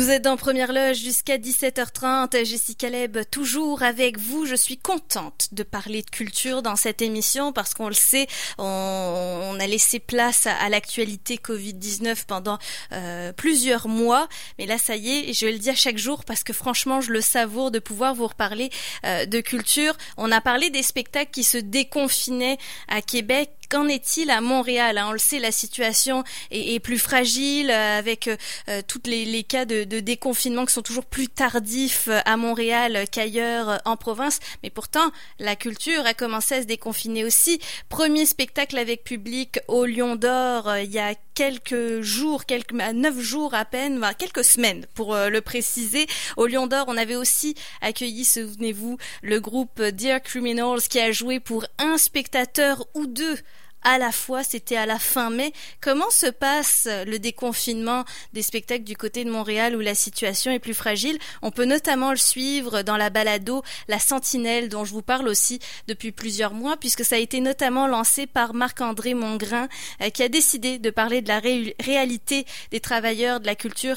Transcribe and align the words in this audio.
Vous 0.00 0.08
êtes 0.08 0.22
dans 0.22 0.38
Première 0.38 0.72
Loge 0.72 0.96
jusqu'à 0.96 1.36
17h30. 1.36 2.46
Jessica 2.46 2.88
Caleb, 2.88 3.18
toujours 3.30 3.82
avec 3.82 4.18
vous. 4.18 4.46
Je 4.46 4.54
suis 4.54 4.78
contente 4.78 5.48
de 5.52 5.62
parler 5.62 6.00
de 6.00 6.08
culture 6.08 6.62
dans 6.62 6.74
cette 6.74 7.02
émission 7.02 7.52
parce 7.52 7.74
qu'on 7.74 7.88
le 7.88 7.94
sait, 7.94 8.26
on, 8.56 9.58
a 9.60 9.66
laissé 9.66 9.98
place 9.98 10.46
à, 10.46 10.70
l'actualité 10.70 11.36
Covid-19 11.36 12.24
pendant 12.26 12.56
euh, 12.92 13.34
plusieurs 13.34 13.88
mois. 13.88 14.26
Mais 14.58 14.64
là, 14.64 14.78
ça 14.78 14.96
y 14.96 15.10
est, 15.10 15.32
je 15.34 15.44
le 15.44 15.58
dis 15.58 15.68
à 15.68 15.74
chaque 15.74 15.98
jour 15.98 16.24
parce 16.24 16.44
que 16.44 16.54
franchement, 16.54 17.02
je 17.02 17.12
le 17.12 17.20
savoure 17.20 17.70
de 17.70 17.78
pouvoir 17.78 18.14
vous 18.14 18.28
reparler 18.28 18.70
euh, 19.04 19.26
de 19.26 19.42
culture. 19.42 19.94
On 20.16 20.32
a 20.32 20.40
parlé 20.40 20.70
des 20.70 20.82
spectacles 20.82 21.30
qui 21.30 21.44
se 21.44 21.58
déconfinaient 21.58 22.56
à 22.88 23.02
Québec 23.02 23.50
Qu'en 23.70 23.86
est-il 23.86 24.30
à 24.30 24.40
Montréal 24.40 24.98
hein? 24.98 25.06
On 25.10 25.12
le 25.12 25.18
sait, 25.18 25.38
la 25.38 25.52
situation 25.52 26.24
est, 26.50 26.80
plus 26.80 26.98
fragile 26.98 27.70
euh, 27.70 27.98
avec 27.98 28.26
euh, 28.26 28.36
euh, 28.68 28.82
tous 28.84 29.02
les, 29.04 29.44
cas 29.44 29.64
de, 29.64 29.84
déconfinement 29.84 30.66
qui 30.66 30.72
sont 30.72 30.82
toujours 30.82 31.04
plus 31.04 31.28
tardifs 31.28 32.08
à 32.24 32.36
Montréal 32.36 33.04
qu'ailleurs 33.12 33.80
en 33.84 33.96
province. 33.96 34.40
Mais 34.64 34.70
pourtant, 34.70 35.12
la 35.38 35.54
culture 35.54 36.04
a 36.04 36.14
commencé 36.14 36.56
à 36.56 36.62
se 36.62 36.66
déconfiner 36.66 37.24
aussi. 37.24 37.60
Premier 37.88 38.26
spectacle 38.26 38.76
avec 38.76 39.04
public 39.04 39.60
au 39.68 39.86
Lion 39.86 40.16
d'Or 40.16 40.76
il 40.78 40.90
y 40.90 40.98
a 40.98 41.14
quelques 41.34 42.00
jours, 42.00 42.46
quelques 42.46 42.72
neuf 42.72 43.20
jours 43.20 43.54
à 43.54 43.64
peine, 43.64 44.04
quelques 44.18 44.44
semaines 44.44 44.84
pour 44.94 45.14
le 45.14 45.40
préciser. 45.40 46.08
Au 46.36 46.46
Lion 46.46 46.66
d'Or, 46.66 46.86
on 46.88 46.96
avait 46.96 47.16
aussi 47.16 47.54
accueilli, 47.82 48.24
souvenez-vous, 48.24 48.98
le 49.22 49.38
groupe 49.38 49.80
Dear 49.80 50.20
Criminals 50.20 50.82
qui 50.82 50.98
a 50.98 51.12
joué 51.12 51.38
pour 51.38 51.66
un 51.78 51.98
spectateur 51.98 52.84
ou 52.94 53.06
deux 53.06 53.38
à 53.82 53.98
la 53.98 54.12
fois, 54.12 54.44
c'était 54.44 54.76
à 54.76 54.86
la 54.86 54.98
fin 54.98 55.30
mai. 55.30 55.52
Comment 55.80 56.10
se 56.10 56.26
passe 56.26 56.88
le 57.06 57.18
déconfinement 57.18 58.04
des 58.32 58.42
spectacles 58.42 58.84
du 58.84 58.96
côté 58.96 59.24
de 59.24 59.30
Montréal 59.30 59.76
où 59.76 59.80
la 59.80 59.94
situation 59.94 60.50
est 60.50 60.58
plus 60.58 60.74
fragile? 60.74 61.18
On 61.42 61.50
peut 61.50 61.64
notamment 61.64 62.10
le 62.10 62.16
suivre 62.16 62.82
dans 62.82 62.96
la 62.96 63.10
balado 63.10 63.62
La 63.88 63.98
Sentinelle 63.98 64.68
dont 64.68 64.84
je 64.84 64.92
vous 64.92 65.02
parle 65.02 65.28
aussi 65.28 65.60
depuis 65.86 66.12
plusieurs 66.12 66.54
mois 66.54 66.76
puisque 66.76 67.04
ça 67.04 67.16
a 67.16 67.18
été 67.18 67.40
notamment 67.40 67.86
lancé 67.86 68.26
par 68.26 68.54
Marc-André 68.54 69.14
Mongrain 69.14 69.68
euh, 70.02 70.10
qui 70.10 70.22
a 70.22 70.28
décidé 70.28 70.78
de 70.78 70.90
parler 70.90 71.22
de 71.22 71.28
la 71.28 71.40
réalité 71.40 72.46
des 72.70 72.80
travailleurs 72.80 73.40
de 73.40 73.46
la 73.46 73.54
culture 73.54 73.96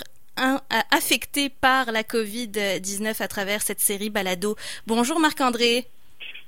affectés 0.89 1.49
par 1.49 1.91
la 1.91 2.01
Covid-19 2.01 3.21
à 3.21 3.27
travers 3.27 3.61
cette 3.61 3.79
série 3.79 4.09
balado. 4.09 4.55
Bonjour 4.87 5.19
Marc-André. 5.19 5.87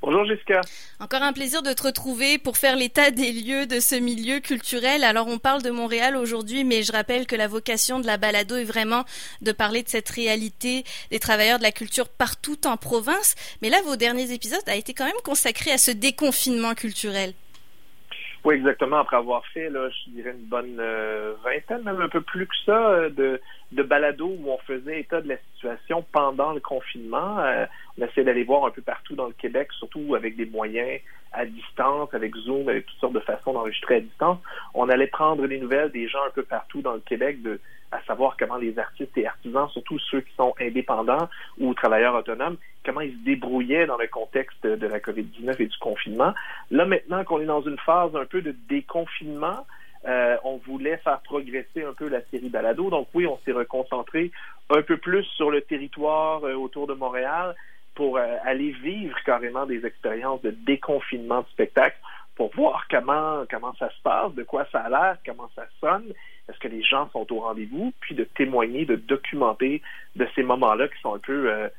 Bonjour 0.01 0.25
Jessica. 0.25 0.61
Encore 0.99 1.23
un 1.23 1.33
plaisir 1.33 1.63
de 1.63 1.73
te 1.73 1.83
retrouver 1.83 2.37
pour 2.37 2.57
faire 2.57 2.75
l'état 2.75 3.11
des 3.11 3.31
lieux 3.31 3.65
de 3.65 3.79
ce 3.79 3.95
milieu 3.95 4.39
culturel. 4.39 5.03
Alors 5.03 5.27
on 5.27 5.39
parle 5.39 5.61
de 5.61 5.71
Montréal 5.71 6.15
aujourd'hui, 6.15 6.63
mais 6.63 6.83
je 6.83 6.91
rappelle 6.91 7.25
que 7.25 7.35
la 7.35 7.47
vocation 7.47 7.99
de 7.99 8.05
la 8.05 8.17
balado 8.17 8.55
est 8.55 8.65
vraiment 8.65 9.05
de 9.41 9.51
parler 9.51 9.83
de 9.83 9.89
cette 9.89 10.09
réalité 10.09 10.83
des 11.09 11.19
travailleurs 11.19 11.57
de 11.57 11.63
la 11.63 11.71
culture 11.71 12.07
partout 12.07 12.67
en 12.67 12.77
province. 12.77 13.35
Mais 13.61 13.69
là, 13.69 13.81
vos 13.85 13.95
derniers 13.95 14.31
épisodes 14.31 14.67
a 14.67 14.75
été 14.75 14.93
quand 14.93 15.05
même 15.05 15.13
consacrés 15.23 15.71
à 15.71 15.77
ce 15.77 15.91
déconfinement 15.91 16.75
culturel. 16.75 17.33
Oui, 18.45 18.55
exactement. 18.55 18.97
Après 18.97 19.17
avoir 19.17 19.43
fait, 19.47 19.69
là, 19.71 19.89
je 19.89 20.11
dirais 20.11 20.29
une 20.29 20.45
bonne 20.45 20.77
euh, 20.79 21.33
vingtaine, 21.43 21.81
même 21.83 21.99
un 21.99 22.09
peu 22.09 22.21
plus 22.21 22.45
que 22.45 22.55
ça, 22.63 22.89
euh, 22.91 23.09
de, 23.09 23.41
de 23.71 23.81
balado 23.81 24.27
où 24.27 24.51
on 24.51 24.59
faisait 24.59 24.99
état 24.99 25.19
de 25.19 25.27
la 25.27 25.37
situation 25.53 26.05
pendant 26.11 26.53
le 26.53 26.59
confinement. 26.59 27.39
Euh, 27.39 27.65
on 27.97 28.05
essayait 28.05 28.23
d'aller 28.23 28.43
voir 28.43 28.65
un 28.65 28.69
peu 28.69 28.83
partout 28.83 29.15
dans 29.15 29.25
le 29.25 29.33
Québec, 29.33 29.69
surtout 29.79 30.13
avec 30.13 30.35
des 30.35 30.45
moyens 30.45 31.01
à 31.35 31.45
distance, 31.45 32.13
avec 32.13 32.35
Zoom, 32.35 32.69
avec 32.69 32.85
toutes 32.85 32.99
sortes 32.99 33.13
de 33.13 33.19
façons 33.19 33.53
d'enregistrer 33.53 33.95
à 33.95 33.99
distance. 33.99 34.39
On 34.73 34.89
allait 34.89 35.07
prendre 35.07 35.45
des 35.47 35.59
nouvelles 35.59 35.91
des 35.91 36.07
gens 36.07 36.23
un 36.27 36.31
peu 36.31 36.43
partout 36.43 36.81
dans 36.81 36.93
le 36.93 36.99
Québec, 36.99 37.41
de, 37.41 37.59
à 37.91 38.01
savoir 38.03 38.35
comment 38.37 38.57
les 38.57 38.77
artistes 38.79 39.17
et 39.17 39.27
artisans, 39.27 39.69
surtout 39.69 39.99
ceux 39.99 40.21
qui 40.21 40.33
sont 40.35 40.53
indépendants 40.59 41.29
ou 41.59 41.73
travailleurs 41.73 42.15
autonomes, 42.15 42.57
comment 42.85 43.01
ils 43.01 43.13
se 43.13 43.23
débrouillaient 43.25 43.85
dans 43.85 43.97
le 43.97 44.07
contexte 44.07 44.65
de 44.65 44.87
la 44.87 44.99
COVID-19 44.99 45.55
et 45.59 45.67
du 45.67 45.77
confinement. 45.77 46.33
Là, 46.71 46.85
maintenant 46.85 47.23
qu'on 47.23 47.41
est 47.41 47.45
dans 47.45 47.61
une 47.61 47.79
phase 47.79 48.15
un 48.15 48.25
peu 48.25 48.41
de 48.41 48.55
déconfinement, 48.69 49.65
euh, 50.07 50.37
on 50.43 50.57
voulait 50.57 50.97
faire 50.97 51.19
progresser 51.21 51.83
un 51.83 51.93
peu 51.93 52.07
la 52.07 52.21
série 52.31 52.49
Balado. 52.49 52.89
Donc 52.89 53.07
oui, 53.13 53.25
on 53.25 53.39
s'est 53.43 53.51
reconcentré 53.51 54.31
un 54.69 54.81
peu 54.81 54.97
plus 54.97 55.23
sur 55.35 55.49
le 55.49 55.61
territoire 55.61 56.43
euh, 56.43 56.53
autour 56.53 56.87
de 56.87 56.93
Montréal 56.93 57.55
pour 57.95 58.17
euh, 58.17 58.37
aller 58.43 58.71
vivre 58.71 59.17
carrément 59.25 59.65
des 59.65 59.85
expériences 59.85 60.41
de 60.41 60.51
déconfinement 60.51 61.41
de 61.41 61.47
spectacle 61.47 61.97
pour 62.35 62.53
voir 62.53 62.85
comment 62.89 63.45
comment 63.49 63.73
ça 63.75 63.89
se 63.89 64.01
passe, 64.03 64.33
de 64.33 64.43
quoi 64.43 64.67
ça 64.71 64.79
a 64.79 64.89
l'air, 64.89 65.17
comment 65.25 65.49
ça 65.55 65.65
sonne, 65.79 66.13
est-ce 66.49 66.59
que 66.59 66.67
les 66.67 66.83
gens 66.83 67.09
sont 67.11 67.31
au 67.33 67.39
rendez-vous, 67.39 67.93
puis 68.01 68.13
de 68.13 68.25
témoigner, 68.25 68.85
de 68.85 68.95
documenter 68.95 69.81
de 70.15 70.27
ces 70.35 70.43
moments-là 70.43 70.87
qui 70.89 70.99
sont 71.01 71.15
un 71.15 71.19
peu 71.19 71.69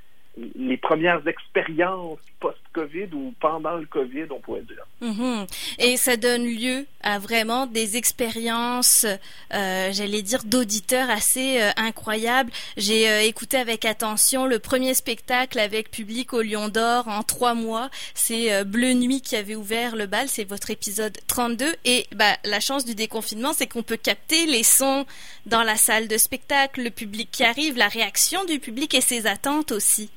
les 0.54 0.76
premières 0.76 1.26
expériences 1.26 2.19
post-Covid 2.41 3.08
ou 3.14 3.32
pendant 3.41 3.76
le 3.76 3.86
Covid, 3.86 4.26
on 4.30 4.41
pourrait 4.41 4.62
dire. 4.62 4.86
Mhm. 5.00 5.47
Et 5.78 5.97
ça 5.97 6.16
donne 6.16 6.44
lieu 6.44 6.86
à 7.02 7.19
vraiment 7.19 7.66
des 7.66 7.97
expériences, 7.97 9.06
euh, 9.54 9.91
j'allais 9.92 10.22
dire, 10.22 10.44
d'auditeurs 10.44 11.08
assez 11.08 11.60
euh, 11.60 11.70
incroyables. 11.76 12.50
J'ai 12.76 13.08
euh, 13.08 13.22
écouté 13.22 13.56
avec 13.56 13.84
attention 13.86 14.47
le 14.47 14.58
premier 14.58 14.92
spectacle 14.92 15.58
avec 15.58 15.91
public 15.91 16.34
au 16.34 16.42
Lion 16.42 16.68
d'Or 16.68 17.08
en 17.08 17.22
trois 17.22 17.54
mois. 17.54 17.88
C'est 18.14 18.64
Bleu 18.64 18.92
Nuit 18.92 19.22
qui 19.22 19.36
avait 19.36 19.56
ouvert 19.56 19.97
le 19.97 20.06
bal. 20.06 20.28
C'est 20.28 20.44
votre 20.44 20.70
épisode 20.70 21.16
32. 21.28 21.74
Et 21.84 22.06
bah, 22.14 22.36
la 22.44 22.60
chance 22.60 22.84
du 22.84 22.94
déconfinement, 22.94 23.54
c'est 23.54 23.66
qu'on 23.66 23.82
peut 23.82 23.97
capter 23.97 24.44
les 24.47 24.62
sons 24.62 25.06
dans 25.47 25.62
la 25.62 25.76
salle 25.76 26.08
de 26.08 26.18
spectacle, 26.18 26.82
le 26.82 26.91
public 26.91 27.30
qui 27.30 27.44
arrive, 27.44 27.76
la 27.76 27.88
réaction 27.88 28.44
du 28.44 28.58
public 28.58 28.94
et 28.94 29.00
ses 29.00 29.26
attentes 29.26 29.72
aussi. 29.72 30.10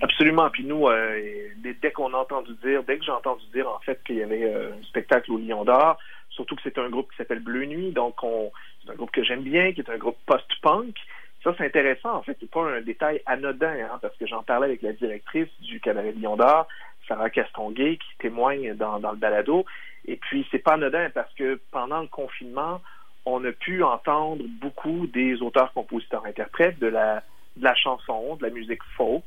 Absolument. 0.00 0.50
Puis 0.50 0.64
nous, 0.64 0.88
euh, 0.88 1.48
dès, 1.56 1.92
qu'on 1.92 2.14
a 2.14 2.18
entendu 2.18 2.52
dire, 2.64 2.82
dès 2.84 2.98
que 2.98 3.04
j'ai 3.04 3.12
entendu 3.12 3.44
dire 3.52 3.68
en 3.68 3.78
fait 3.80 4.02
qu'il 4.04 4.16
y 4.16 4.22
avait 4.22 4.44
euh, 4.44 4.70
un 4.78 4.84
spectacle 4.84 5.32
au 5.32 5.38
Lion 5.38 5.64
d'Or, 5.64 5.98
surtout 6.30 6.56
que 6.56 6.62
c'est 6.62 6.78
un 6.78 6.88
groupe 6.88 7.10
qui 7.10 7.16
s'appelle 7.16 7.40
Bleu 7.40 7.64
Nuit, 7.64 7.92
donc 7.92 8.16
c'est 8.84 8.92
un 8.92 8.94
groupe 8.94 9.10
que 9.10 9.24
j'aime 9.24 9.42
bien, 9.42 9.72
qui 9.72 9.80
est 9.80 9.90
un 9.90 9.98
groupe 9.98 10.18
post-punk. 10.26 10.94
Ça, 11.42 11.54
c'est 11.56 11.66
intéressant. 11.66 12.14
En 12.14 12.22
fait, 12.22 12.36
c'est 12.40 12.50
pas 12.50 12.62
un 12.62 12.80
détail 12.80 13.22
anodin, 13.26 13.74
hein, 13.90 13.98
parce 14.00 14.16
que 14.16 14.26
j'en 14.26 14.42
parlais 14.42 14.66
avec 14.66 14.82
la 14.82 14.92
directrice 14.92 15.48
du 15.60 15.80
cabaret 15.80 16.12
Lion 16.12 16.36
d'Or, 16.36 16.66
Sarah 17.06 17.30
Castonguay, 17.30 17.96
qui 17.96 18.18
témoigne 18.18 18.74
dans, 18.74 18.98
dans 18.98 19.12
le 19.12 19.16
balado. 19.16 19.64
Et 20.06 20.16
puis, 20.16 20.46
c'est 20.50 20.58
pas 20.58 20.74
anodin 20.74 21.10
parce 21.10 21.32
que 21.34 21.60
pendant 21.70 22.00
le 22.00 22.08
confinement, 22.08 22.80
on 23.24 23.44
a 23.44 23.52
pu 23.52 23.82
entendre 23.82 24.44
beaucoup 24.60 25.06
des 25.06 25.40
auteurs, 25.42 25.72
compositeurs, 25.72 26.24
interprètes 26.24 26.78
de 26.78 26.86
la, 26.86 27.22
de 27.56 27.64
la 27.64 27.74
chanson, 27.74 28.36
de 28.36 28.46
la 28.46 28.50
musique 28.50 28.82
folk, 28.96 29.24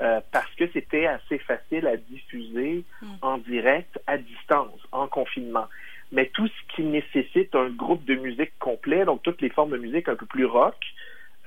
euh, 0.00 0.20
parce 0.32 0.52
que 0.54 0.68
c'était 0.72 1.06
assez 1.06 1.38
facile 1.38 1.86
à 1.86 1.96
diffuser 1.96 2.84
hmm. 3.02 3.06
en 3.22 3.38
direct, 3.38 3.98
à 4.06 4.18
distance, 4.18 4.80
en 4.92 5.08
confinement. 5.08 5.66
Mais 6.12 6.26
tout 6.32 6.46
ce 6.46 6.74
qui 6.74 6.82
nécessite 6.82 7.54
un 7.54 7.68
groupe 7.68 8.04
de 8.04 8.14
musique 8.14 8.52
complet, 8.58 9.04
donc 9.04 9.22
toutes 9.22 9.42
les 9.42 9.50
formes 9.50 9.72
de 9.72 9.76
musique 9.76 10.08
un 10.08 10.16
peu 10.16 10.26
plus 10.26 10.46
rock, 10.46 10.76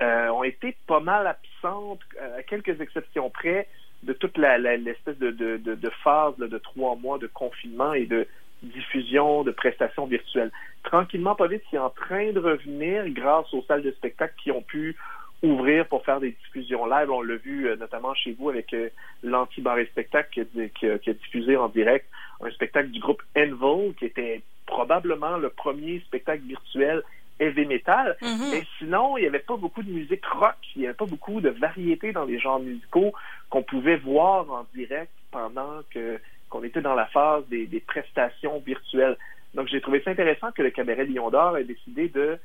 euh, 0.00 0.28
ont 0.28 0.44
été 0.44 0.76
pas 0.86 1.00
mal 1.00 1.26
absentes, 1.26 2.00
euh, 2.20 2.38
à 2.38 2.42
quelques 2.42 2.80
exceptions 2.80 3.30
près, 3.30 3.68
de 4.02 4.12
toute 4.12 4.36
l'espèce 4.36 5.18
de, 5.18 5.30
de, 5.30 5.56
de, 5.56 5.90
phase 6.02 6.36
de 6.36 6.58
trois 6.58 6.96
mois 6.96 7.18
de 7.18 7.28
confinement 7.28 7.94
et 7.94 8.06
de 8.06 8.26
diffusion 8.62 9.44
de 9.44 9.50
prestations 9.52 10.06
virtuelles. 10.06 10.50
Tranquillement, 10.82 11.34
pas 11.36 11.46
vite, 11.46 11.62
c'est 11.70 11.78
en 11.78 11.90
train 11.90 12.32
de 12.32 12.40
revenir 12.40 13.08
grâce 13.10 13.52
aux 13.54 13.62
salles 13.62 13.82
de 13.82 13.92
spectacle 13.92 14.34
qui 14.42 14.50
ont 14.50 14.62
pu 14.62 14.96
ouvrir 15.42 15.86
pour 15.86 16.04
faire 16.04 16.20
des 16.20 16.30
diffusions 16.30 16.86
live. 16.86 17.10
On 17.10 17.22
l'a 17.22 17.36
vu 17.36 17.68
euh, 17.68 17.76
notamment 17.76 18.14
chez 18.14 18.32
vous 18.32 18.48
avec 18.48 18.72
euh, 18.72 18.88
l'Anti-Barré 19.22 19.86
Spectacle 19.86 20.46
qui, 20.78 20.86
a, 20.86 20.98
diffusé 20.98 21.56
en 21.56 21.68
direct 21.68 22.06
un 22.40 22.50
spectacle 22.50 22.90
du 22.90 23.00
groupe 23.00 23.22
Envil 23.36 23.94
qui 23.94 24.06
était 24.06 24.42
probablement 24.66 25.36
le 25.36 25.50
premier 25.50 26.00
spectacle 26.00 26.42
virtuel 26.44 27.02
heavy 27.40 27.66
metal. 27.66 28.16
Mm-hmm. 28.20 28.50
Mais 28.50 28.62
sinon, 28.78 29.16
il 29.16 29.22
n'y 29.22 29.26
avait 29.26 29.40
pas 29.40 29.56
beaucoup 29.56 29.82
de 29.82 29.90
musique 29.90 30.24
rock, 30.26 30.56
il 30.76 30.82
n'y 30.82 30.86
avait 30.86 30.96
pas 30.96 31.06
beaucoup 31.06 31.40
de 31.40 31.50
variété 31.50 32.12
dans 32.12 32.24
les 32.24 32.38
genres 32.38 32.60
musicaux 32.60 33.12
qu'on 33.50 33.62
pouvait 33.62 33.96
voir 33.96 34.50
en 34.50 34.66
direct 34.74 35.12
pendant 35.30 35.80
que 35.92 36.20
qu'on 36.48 36.62
était 36.64 36.82
dans 36.82 36.94
la 36.94 37.06
phase 37.06 37.44
des, 37.48 37.66
des 37.66 37.80
prestations 37.80 38.58
virtuelles. 38.58 39.16
Donc, 39.54 39.68
j'ai 39.68 39.80
trouvé 39.80 40.02
ça 40.02 40.10
intéressant 40.10 40.52
que 40.52 40.60
le 40.60 40.70
cabaret 40.70 41.06
Lion 41.06 41.30
d'Or 41.30 41.56
ait 41.56 41.64
décidé 41.64 42.08
de 42.08 42.38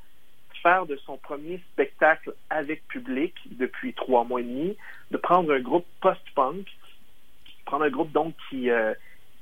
faire 0.62 0.86
de 0.86 0.96
son 0.96 1.16
premier 1.16 1.60
spectacle 1.72 2.34
avec 2.50 2.86
public 2.88 3.34
depuis 3.50 3.94
trois 3.94 4.24
mois 4.24 4.40
et 4.40 4.44
demi, 4.44 4.76
de 5.10 5.16
prendre 5.16 5.52
un 5.52 5.60
groupe 5.60 5.86
post-punk, 6.00 6.66
prendre 7.64 7.84
un 7.84 7.90
groupe 7.90 8.12
donc 8.12 8.34
qui 8.48 8.70
euh, 8.70 8.94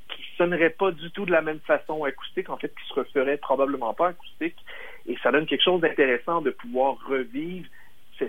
qui 0.09 0.23
sonnerait 0.37 0.71
pas 0.71 0.93
du 0.93 1.11
tout 1.11 1.27
de 1.27 1.33
la 1.33 1.43
même 1.43 1.61
façon 1.61 2.05
acoustique, 2.05 2.49
en 2.49 2.57
fait, 2.57 2.69
qui 2.69 2.89
se 2.89 2.95
referait 2.95 3.37
probablement 3.37 3.95
pas 3.95 4.09
acoustique, 4.09 4.57
et 5.07 5.17
ça 5.23 5.33
donne 5.33 5.47
quelque 5.47 5.65
chose 5.65 5.81
d'intéressant 5.81 6.41
de 6.43 6.51
pouvoir 6.51 6.97
revivre 7.07 7.69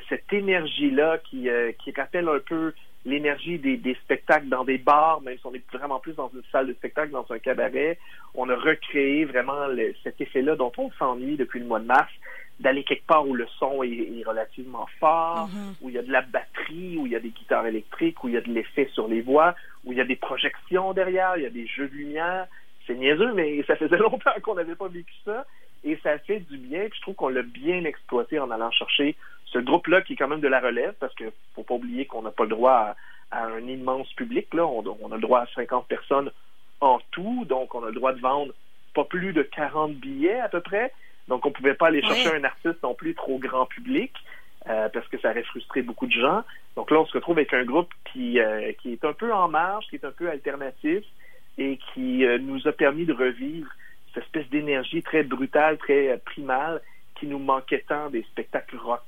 cette 0.09 0.33
énergie-là 0.33 1.19
qui, 1.19 1.49
euh, 1.49 1.71
qui 1.83 1.91
rappelle 1.91 2.27
un 2.27 2.39
peu 2.39 2.73
l'énergie 3.05 3.57
des, 3.57 3.77
des, 3.77 3.95
spectacles 3.95 4.49
dans 4.49 4.65
des 4.65 4.77
bars, 4.77 5.21
même 5.21 5.37
si 5.37 5.45
on 5.45 5.53
est 5.53 5.63
vraiment 5.71 5.99
plus 5.99 6.13
dans 6.13 6.29
une 6.33 6.43
salle 6.51 6.67
de 6.67 6.73
spectacle, 6.73 7.11
dans 7.11 7.25
un 7.29 7.39
cabaret. 7.39 7.97
On 8.35 8.49
a 8.49 8.55
recréé 8.55 9.23
vraiment 9.23 9.67
cet 10.03 10.19
effet-là 10.19 10.57
dont 10.57 10.73
on 10.77 10.91
s'ennuie 10.91 11.37
depuis 11.37 11.59
le 11.59 11.65
mois 11.65 11.79
de 11.79 11.85
mars 11.85 12.11
d'aller 12.59 12.83
quelque 12.83 13.05
part 13.05 13.27
où 13.27 13.33
le 13.33 13.47
son 13.59 13.83
est, 13.83 14.23
relativement 14.25 14.87
fort, 14.99 15.47
mm-hmm. 15.47 15.75
où 15.81 15.89
il 15.89 15.95
y 15.95 15.99
a 15.99 16.01
de 16.01 16.11
la 16.11 16.21
batterie, 16.21 16.97
où 16.97 17.05
il 17.05 17.11
y 17.11 17.15
a 17.15 17.19
des 17.19 17.29
guitares 17.29 17.65
électriques, 17.67 18.23
où 18.23 18.29
il 18.29 18.33
y 18.33 18.37
a 18.37 18.41
de 18.41 18.51
l'effet 18.51 18.89
sur 18.93 19.07
les 19.07 19.21
voix, 19.21 19.55
où 19.85 19.91
il 19.91 19.97
y 19.97 20.01
a 20.01 20.05
des 20.05 20.15
projections 20.15 20.93
derrière, 20.93 21.37
il 21.37 21.43
y 21.43 21.45
a 21.45 21.51
des 21.51 21.67
jeux 21.67 21.87
de 21.87 21.93
lumière. 21.93 22.47
C'est 22.85 22.95
niaiseux, 22.95 23.33
mais 23.33 23.63
ça 23.63 23.75
faisait 23.75 23.97
longtemps 23.97 24.31
qu'on 24.41 24.55
n'avait 24.55 24.75
pas 24.75 24.87
vécu 24.87 25.13
ça. 25.23 25.45
Et 25.83 25.97
ça 26.03 26.17
fait 26.19 26.39
du 26.39 26.57
bien. 26.57 26.81
Puis 26.89 26.97
je 26.97 27.01
trouve 27.01 27.15
qu'on 27.15 27.29
l'a 27.29 27.43
bien 27.43 27.83
exploité 27.85 28.39
en 28.39 28.49
allant 28.49 28.71
chercher 28.71 29.15
ce 29.45 29.59
groupe-là 29.59 30.01
qui 30.01 30.13
est 30.13 30.15
quand 30.15 30.27
même 30.27 30.41
de 30.41 30.47
la 30.47 30.59
relève, 30.59 30.93
parce 30.99 31.13
qu'il 31.15 31.31
faut 31.55 31.63
pas 31.63 31.75
oublier 31.75 32.05
qu'on 32.05 32.23
n'a 32.23 32.31
pas 32.31 32.43
le 32.43 32.49
droit 32.49 32.95
à, 33.31 33.45
un 33.45 33.67
immense 33.67 34.11
public. 34.13 34.53
Là. 34.53 34.65
On, 34.65 34.83
on, 35.01 35.11
a 35.11 35.15
le 35.15 35.21
droit 35.21 35.41
à 35.41 35.47
50 35.55 35.87
personnes 35.87 36.31
en 36.81 36.99
tout, 37.11 37.45
donc 37.45 37.75
on 37.75 37.83
a 37.83 37.87
le 37.87 37.93
droit 37.93 38.13
de 38.13 38.19
vendre 38.19 38.53
pas 38.93 39.03
plus 39.03 39.33
de 39.33 39.43
40 39.43 39.93
billets 39.93 40.39
à 40.39 40.49
peu 40.49 40.61
près. 40.61 40.91
Donc, 41.27 41.45
on 41.45 41.49
ne 41.49 41.53
pouvait 41.53 41.73
pas 41.73 41.87
aller 41.87 42.01
chercher 42.01 42.35
un 42.35 42.43
artiste 42.43 42.81
non 42.83 42.93
plus 42.93 43.13
trop 43.13 43.37
grand 43.37 43.65
public 43.65 44.13
euh, 44.69 44.89
parce 44.89 45.07
que 45.07 45.17
ça 45.19 45.31
aurait 45.31 45.43
frustré 45.43 45.81
beaucoup 45.81 46.07
de 46.07 46.11
gens. 46.11 46.43
Donc 46.75 46.91
là, 46.91 46.99
on 46.99 47.05
se 47.05 47.13
retrouve 47.13 47.37
avec 47.37 47.53
un 47.53 47.63
groupe 47.63 47.91
qui, 48.11 48.39
euh, 48.39 48.73
qui 48.81 48.93
est 48.93 49.05
un 49.05 49.13
peu 49.13 49.33
en 49.33 49.47
marge, 49.47 49.85
qui 49.89 49.95
est 49.95 50.05
un 50.05 50.11
peu 50.11 50.29
alternatif 50.29 51.05
et 51.57 51.79
qui 51.93 52.25
euh, 52.25 52.37
nous 52.37 52.67
a 52.67 52.71
permis 52.71 53.05
de 53.05 53.13
revivre 53.13 53.69
cette 54.13 54.23
espèce 54.23 54.49
d'énergie 54.49 55.01
très 55.03 55.23
brutale, 55.23 55.77
très 55.77 56.19
primale 56.25 56.81
qui 57.15 57.27
nous 57.27 57.39
manquait 57.39 57.83
tant 57.87 58.09
des 58.09 58.23
spectacles 58.23 58.77
rock 58.77 59.03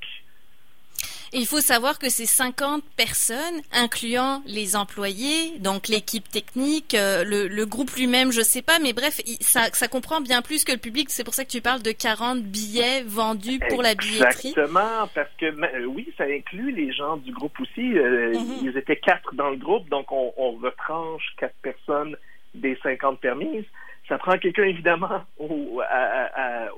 il 1.33 1.45
faut 1.45 1.61
savoir 1.61 1.99
que 1.99 2.09
ces 2.09 2.25
50 2.25 2.83
personnes, 2.97 3.61
incluant 3.71 4.41
les 4.45 4.75
employés, 4.75 5.57
donc 5.59 5.87
l'équipe 5.87 6.27
technique, 6.29 6.95
euh, 6.95 7.23
le, 7.23 7.65
groupe 7.65 7.91
lui-même, 7.91 8.31
je 8.31 8.41
sais 8.41 8.61
pas, 8.61 8.79
mais 8.81 8.93
bref, 8.93 9.21
ça, 9.41 9.65
ça, 9.73 9.87
comprend 9.87 10.21
bien 10.21 10.41
plus 10.41 10.63
que 10.63 10.71
le 10.71 10.77
public. 10.77 11.09
C'est 11.09 11.23
pour 11.23 11.33
ça 11.33 11.45
que 11.45 11.49
tu 11.49 11.61
parles 11.61 11.83
de 11.83 11.91
40 11.91 12.41
billets 12.41 13.03
vendus 13.03 13.59
pour 13.69 13.83
la 13.83 13.93
billetterie. 13.93 14.49
Exactement, 14.49 15.07
parce 15.13 15.29
que 15.37 15.45
euh, 15.45 15.85
oui, 15.85 16.11
ça 16.17 16.23
inclut 16.23 16.71
les 16.71 16.91
gens 16.91 17.17
du 17.17 17.31
groupe 17.31 17.59
aussi. 17.59 17.97
Euh, 17.97 18.33
mhm. 18.33 18.59
Ils 18.63 18.77
étaient 18.77 18.97
quatre 18.97 19.35
dans 19.35 19.49
le 19.49 19.57
groupe, 19.57 19.87
donc 19.89 20.11
on, 20.11 20.33
on 20.37 20.51
retranche 20.53 21.23
quatre 21.37 21.55
personnes 21.61 22.15
des 22.55 22.77
50 22.81 23.19
permises. 23.19 23.65
Ça 24.07 24.17
prend 24.17 24.37
quelqu'un 24.39 24.63
évidemment 24.63 25.21
au, 25.37 25.81
à, 25.81 26.65
à, 26.65 26.69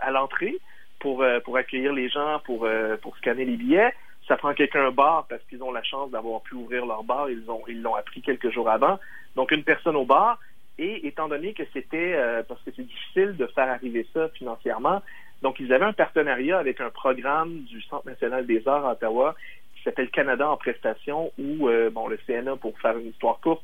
à 0.00 0.10
l'entrée 0.10 0.58
pour, 1.00 1.22
euh, 1.22 1.40
pour 1.40 1.56
accueillir 1.56 1.92
les 1.92 2.08
gens, 2.08 2.40
pour, 2.44 2.64
euh, 2.64 2.96
pour 2.98 3.16
scanner 3.16 3.44
les 3.44 3.56
billets. 3.56 3.92
Ça 4.28 4.36
prend 4.36 4.54
quelqu'un 4.54 4.86
au 4.86 4.92
bar 4.92 5.26
parce 5.28 5.42
qu'ils 5.48 5.62
ont 5.62 5.72
la 5.72 5.82
chance 5.82 6.10
d'avoir 6.10 6.42
pu 6.42 6.54
ouvrir 6.54 6.86
leur 6.86 7.02
bar. 7.02 7.28
Ils 7.28 7.50
ont 7.50 7.62
ils 7.66 7.82
l'ont 7.82 7.96
appris 7.96 8.22
quelques 8.22 8.50
jours 8.50 8.70
avant. 8.70 8.98
Donc 9.34 9.50
une 9.50 9.64
personne 9.64 9.96
au 9.96 10.04
bar. 10.04 10.38
Et 10.78 11.06
étant 11.06 11.28
donné 11.28 11.52
que 11.52 11.64
c'était 11.74 12.14
euh, 12.14 12.42
parce 12.46 12.62
que 12.62 12.70
c'est 12.74 12.86
difficile 12.86 13.36
de 13.36 13.46
faire 13.46 13.68
arriver 13.68 14.06
ça 14.14 14.28
financièrement, 14.30 15.02
donc 15.42 15.60
ils 15.60 15.70
avaient 15.74 15.84
un 15.84 15.92
partenariat 15.92 16.58
avec 16.58 16.80
un 16.80 16.88
programme 16.88 17.64
du 17.64 17.82
Centre 17.82 18.06
national 18.06 18.46
des 18.46 18.66
arts 18.66 18.86
à 18.86 18.92
Ottawa 18.92 19.34
qui 19.76 19.82
s'appelle 19.82 20.08
Canada 20.08 20.48
en 20.48 20.56
prestation 20.56 21.32
où 21.38 21.68
bon 21.92 22.08
le 22.08 22.18
CNA 22.26 22.56
pour 22.56 22.78
faire 22.80 22.96
une 22.96 23.08
histoire 23.08 23.40
courte 23.40 23.62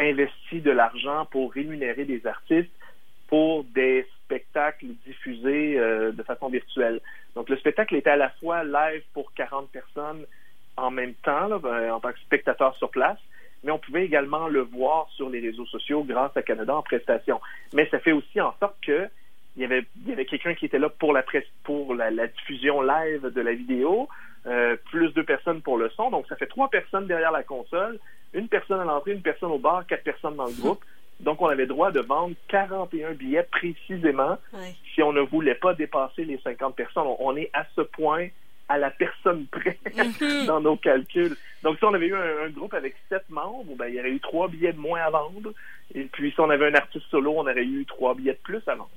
investit 0.00 0.60
de 0.60 0.70
l'argent 0.70 1.26
pour 1.30 1.52
rémunérer 1.52 2.04
des 2.04 2.26
artistes 2.26 2.70
pour 3.28 3.64
des 3.64 4.06
spectacle 4.24 4.86
diffusé 5.06 5.78
euh, 5.78 6.12
de 6.12 6.22
façon 6.22 6.48
virtuelle. 6.48 7.00
Donc 7.34 7.48
le 7.48 7.56
spectacle 7.56 7.94
était 7.94 8.10
à 8.10 8.16
la 8.16 8.30
fois 8.30 8.64
live 8.64 9.02
pour 9.14 9.32
40 9.34 9.70
personnes 9.70 10.26
en 10.76 10.90
même 10.90 11.14
temps, 11.14 11.58
ben, 11.58 11.92
en 11.92 12.00
tant 12.00 12.12
que 12.12 12.18
spectateur 12.20 12.76
sur 12.76 12.90
place, 12.90 13.18
mais 13.64 13.70
on 13.70 13.78
pouvait 13.78 14.04
également 14.04 14.48
le 14.48 14.60
voir 14.60 15.08
sur 15.10 15.30
les 15.30 15.40
réseaux 15.40 15.66
sociaux 15.66 16.04
grâce 16.04 16.36
à 16.36 16.42
Canada 16.42 16.74
en 16.74 16.82
prestation. 16.82 17.40
Mais 17.72 17.88
ça 17.90 17.98
fait 17.98 18.12
aussi 18.12 18.40
en 18.40 18.54
sorte 18.60 18.76
que 18.84 19.08
il 19.56 19.62
y 19.62 19.64
avait, 19.64 19.86
il 20.02 20.10
y 20.10 20.12
avait 20.12 20.26
quelqu'un 20.26 20.54
qui 20.54 20.66
était 20.66 20.78
là 20.78 20.90
pour 20.90 21.14
la 21.14 21.22
presse, 21.22 21.46
pour 21.64 21.94
la, 21.94 22.10
diffusion 22.26 22.82
live 22.82 23.32
de 23.32 23.40
la 23.40 23.54
vidéo, 23.54 24.06
euh, 24.46 24.76
plus 24.90 25.14
deux 25.14 25.24
personnes 25.24 25.62
pour 25.62 25.78
le 25.78 25.88
son. 25.90 26.10
Donc 26.10 26.26
ça 26.28 26.36
fait 26.36 26.46
trois 26.46 26.68
personnes 26.68 27.06
derrière 27.06 27.32
la 27.32 27.42
console, 27.42 27.98
une 28.34 28.48
personne 28.48 28.80
à 28.80 28.84
l'entrée, 28.84 29.12
une 29.12 29.22
personne 29.22 29.50
au 29.50 29.58
bar, 29.58 29.86
quatre 29.86 30.04
personnes 30.04 30.36
dans 30.36 30.46
le 30.46 30.52
groupe. 30.52 30.84
Donc, 31.20 31.40
on 31.40 31.46
avait 31.46 31.66
droit 31.66 31.90
de 31.90 32.00
vendre 32.00 32.34
41 32.48 33.12
billets 33.14 33.46
précisément 33.50 34.38
si 34.94 35.02
on 35.02 35.12
ne 35.12 35.22
voulait 35.22 35.54
pas 35.54 35.74
dépasser 35.74 36.24
les 36.24 36.38
50 36.38 36.76
personnes. 36.76 37.06
On, 37.18 37.36
est 37.36 37.50
à 37.52 37.66
ce 37.74 37.80
point 37.80 38.28
à 38.68 38.78
la 38.78 38.90
personne 38.90 39.46
près 39.46 39.78
mhm. 39.96 40.46
dans 40.46 40.60
nos 40.60 40.76
calculs. 40.76 41.36
Donc, 41.62 41.78
si 41.78 41.84
on 41.84 41.94
avait 41.94 42.08
eu 42.08 42.14
un, 42.14 42.48
groupe 42.50 42.74
avec 42.74 42.96
sept 43.08 43.24
membres, 43.30 43.74
ben, 43.76 43.86
il 43.88 43.94
y 43.94 44.00
aurait 44.00 44.10
eu 44.10 44.20
trois 44.20 44.48
billets 44.48 44.72
de 44.72 44.78
moins 44.78 45.00
à 45.00 45.10
vendre. 45.10 45.52
Et 45.94 46.04
puis, 46.04 46.32
si 46.32 46.40
on 46.40 46.50
avait 46.50 46.66
un 46.66 46.74
artiste 46.74 47.06
solo, 47.10 47.32
on 47.36 47.42
aurait 47.42 47.64
eu 47.64 47.84
trois 47.86 48.14
billets 48.14 48.34
de 48.34 48.38
plus 48.38 48.62
à 48.66 48.74
vendre. 48.74 48.90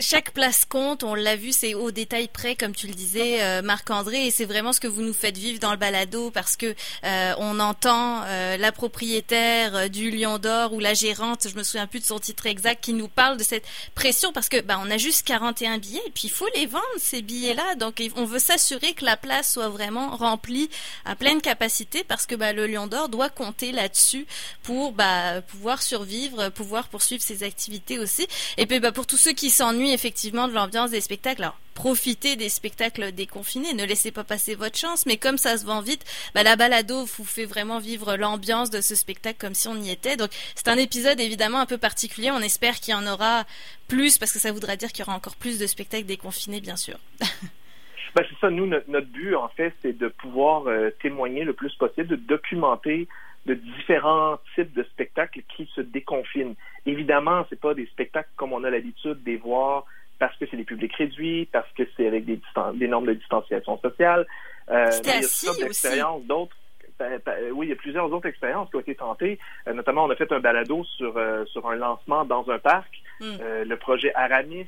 Chaque 0.00 0.30
place 0.32 0.64
compte, 0.64 1.02
on 1.02 1.14
l'a 1.14 1.34
vu, 1.34 1.52
c'est 1.52 1.74
au 1.74 1.90
détail 1.90 2.28
près, 2.28 2.54
comme 2.54 2.74
tu 2.74 2.86
le 2.86 2.94
disais, 2.94 3.42
euh, 3.42 3.62
Marc-André, 3.62 4.26
et 4.26 4.30
c'est 4.30 4.44
vraiment 4.44 4.72
ce 4.72 4.80
que 4.80 4.86
vous 4.86 5.02
nous 5.02 5.12
faites 5.12 5.36
vivre 5.36 5.58
dans 5.58 5.72
le 5.72 5.76
balado, 5.76 6.30
parce 6.30 6.56
que 6.56 6.74
euh, 7.04 7.34
on 7.38 7.58
entend 7.58 8.22
euh, 8.26 8.56
la 8.56 8.72
propriétaire 8.72 9.90
du 9.90 10.10
Lion 10.10 10.38
d'Or 10.38 10.72
ou 10.72 10.80
la 10.80 10.94
gérante, 10.94 11.48
je 11.48 11.56
me 11.56 11.62
souviens 11.62 11.86
plus 11.86 12.00
de 12.00 12.04
son 12.04 12.18
titre 12.18 12.46
exact, 12.46 12.82
qui 12.82 12.92
nous 12.92 13.08
parle 13.08 13.36
de 13.36 13.42
cette 13.42 13.64
pression, 13.94 14.32
parce 14.32 14.48
que 14.48 14.60
bah, 14.60 14.78
on 14.80 14.90
a 14.90 14.98
juste 14.98 15.26
41 15.26 15.78
billets, 15.78 16.02
et 16.06 16.10
puis 16.10 16.24
il 16.24 16.30
faut 16.30 16.48
les 16.54 16.66
vendre, 16.66 16.84
ces 16.98 17.22
billets-là, 17.22 17.74
donc 17.74 18.02
on 18.16 18.24
veut 18.24 18.38
s'assurer 18.38 18.94
que 18.94 19.04
la 19.04 19.16
place 19.16 19.52
soit 19.52 19.68
vraiment 19.68 20.16
remplie 20.16 20.70
à 21.04 21.16
pleine 21.16 21.40
capacité, 21.40 22.04
parce 22.04 22.26
que 22.26 22.36
bah, 22.36 22.52
le 22.52 22.66
Lion 22.66 22.86
d'Or 22.86 23.08
doit 23.08 23.30
compter 23.30 23.72
là-dessus 23.72 24.26
pour 24.62 24.92
bah, 24.92 25.42
pouvoir 25.42 25.82
survivre, 25.82 26.50
pouvoir 26.50 26.88
poursuivre 26.88 27.22
ses 27.22 27.42
activités 27.42 27.98
aussi, 27.98 28.26
et 28.56 28.66
puis 28.66 28.80
bah, 28.80 28.92
pour 28.92 29.06
tous 29.06 29.16
ceux 29.16 29.32
qui 29.32 29.50
s'ennuient 29.52 29.92
effectivement 29.92 30.48
de 30.48 30.54
l'ambiance 30.54 30.90
des 30.90 31.00
spectacles. 31.00 31.42
Alors, 31.42 31.58
profitez 31.74 32.36
des 32.36 32.48
spectacles 32.48 33.12
déconfinés, 33.12 33.74
ne 33.74 33.84
laissez 33.84 34.10
pas 34.10 34.24
passer 34.24 34.54
votre 34.54 34.78
chance, 34.78 35.06
mais 35.06 35.16
comme 35.16 35.38
ça 35.38 35.56
se 35.56 35.64
vend 35.64 35.80
vite, 35.80 36.04
bah, 36.34 36.42
la 36.42 36.56
balado 36.56 37.04
vous 37.04 37.24
fait 37.24 37.44
vraiment 37.44 37.78
vivre 37.78 38.16
l'ambiance 38.16 38.70
de 38.70 38.80
ce 38.80 38.94
spectacle 38.94 39.38
comme 39.40 39.54
si 39.54 39.68
on 39.68 39.76
y 39.76 39.90
était. 39.90 40.16
Donc, 40.16 40.30
c'est 40.54 40.68
un 40.68 40.76
épisode 40.76 41.20
évidemment 41.20 41.60
un 41.60 41.66
peu 41.66 41.78
particulier. 41.78 42.30
On 42.30 42.40
espère 42.40 42.74
qu'il 42.76 42.92
y 42.92 42.96
en 42.96 43.06
aura 43.06 43.44
plus 43.88 44.18
parce 44.18 44.32
que 44.32 44.38
ça 44.38 44.52
voudra 44.52 44.76
dire 44.76 44.90
qu'il 44.90 45.04
y 45.04 45.08
aura 45.08 45.16
encore 45.16 45.36
plus 45.36 45.58
de 45.58 45.66
spectacles 45.66 46.06
déconfinés, 46.06 46.60
bien 46.60 46.76
sûr. 46.76 46.98
Ben, 48.14 48.22
c'est 48.28 48.38
ça, 48.40 48.50
nous, 48.50 48.66
notre, 48.66 49.06
but, 49.06 49.34
en 49.34 49.48
fait, 49.48 49.74
c'est 49.80 49.96
de 49.96 50.08
pouvoir 50.08 50.66
euh, 50.66 50.90
témoigner 51.00 51.44
le 51.44 51.54
plus 51.54 51.74
possible, 51.76 52.08
de 52.08 52.16
documenter 52.16 53.08
de 53.46 53.54
différents 53.54 54.38
types 54.54 54.72
de 54.74 54.82
spectacles 54.84 55.42
qui 55.56 55.68
se 55.74 55.80
déconfinent. 55.80 56.54
Évidemment, 56.86 57.44
c'est 57.50 57.60
pas 57.60 57.74
des 57.74 57.86
spectacles 57.86 58.30
comme 58.36 58.52
on 58.52 58.64
a 58.64 58.70
l'habitude 58.70 59.22
de 59.24 59.36
voir 59.38 59.84
parce 60.18 60.36
que 60.36 60.44
c'est 60.48 60.56
des 60.56 60.64
publics 60.64 60.94
réduits, 60.94 61.48
parce 61.50 61.70
que 61.72 61.82
c'est 61.96 62.06
avec 62.06 62.24
des, 62.24 62.40
des, 62.74 62.86
normes 62.86 63.06
de 63.06 63.14
distanciation 63.14 63.76
sociale. 63.78 64.24
Euh, 64.70 64.88
il 65.02 65.08
y 65.08 65.10
a 65.10 65.64
d'expériences, 65.64 66.22
d'autres. 66.24 66.56
Oui, 67.52 67.66
il 67.66 67.70
y 67.70 67.72
a 67.72 67.76
plusieurs 67.76 68.12
autres 68.12 68.28
expériences 68.28 68.70
qui 68.70 68.76
ont 68.76 68.80
été 68.80 68.94
tentées. 68.94 69.40
Euh, 69.66 69.72
notamment, 69.72 70.04
on 70.04 70.10
a 70.10 70.14
fait 70.14 70.30
un 70.30 70.38
balado 70.38 70.84
sur, 70.96 71.16
euh, 71.16 71.44
sur 71.46 71.68
un 71.68 71.74
lancement 71.74 72.24
dans 72.24 72.48
un 72.50 72.60
parc. 72.60 73.02
Hmm. 73.20 73.36
Euh, 73.40 73.64
le 73.64 73.76
projet 73.76 74.14
Aramis, 74.14 74.66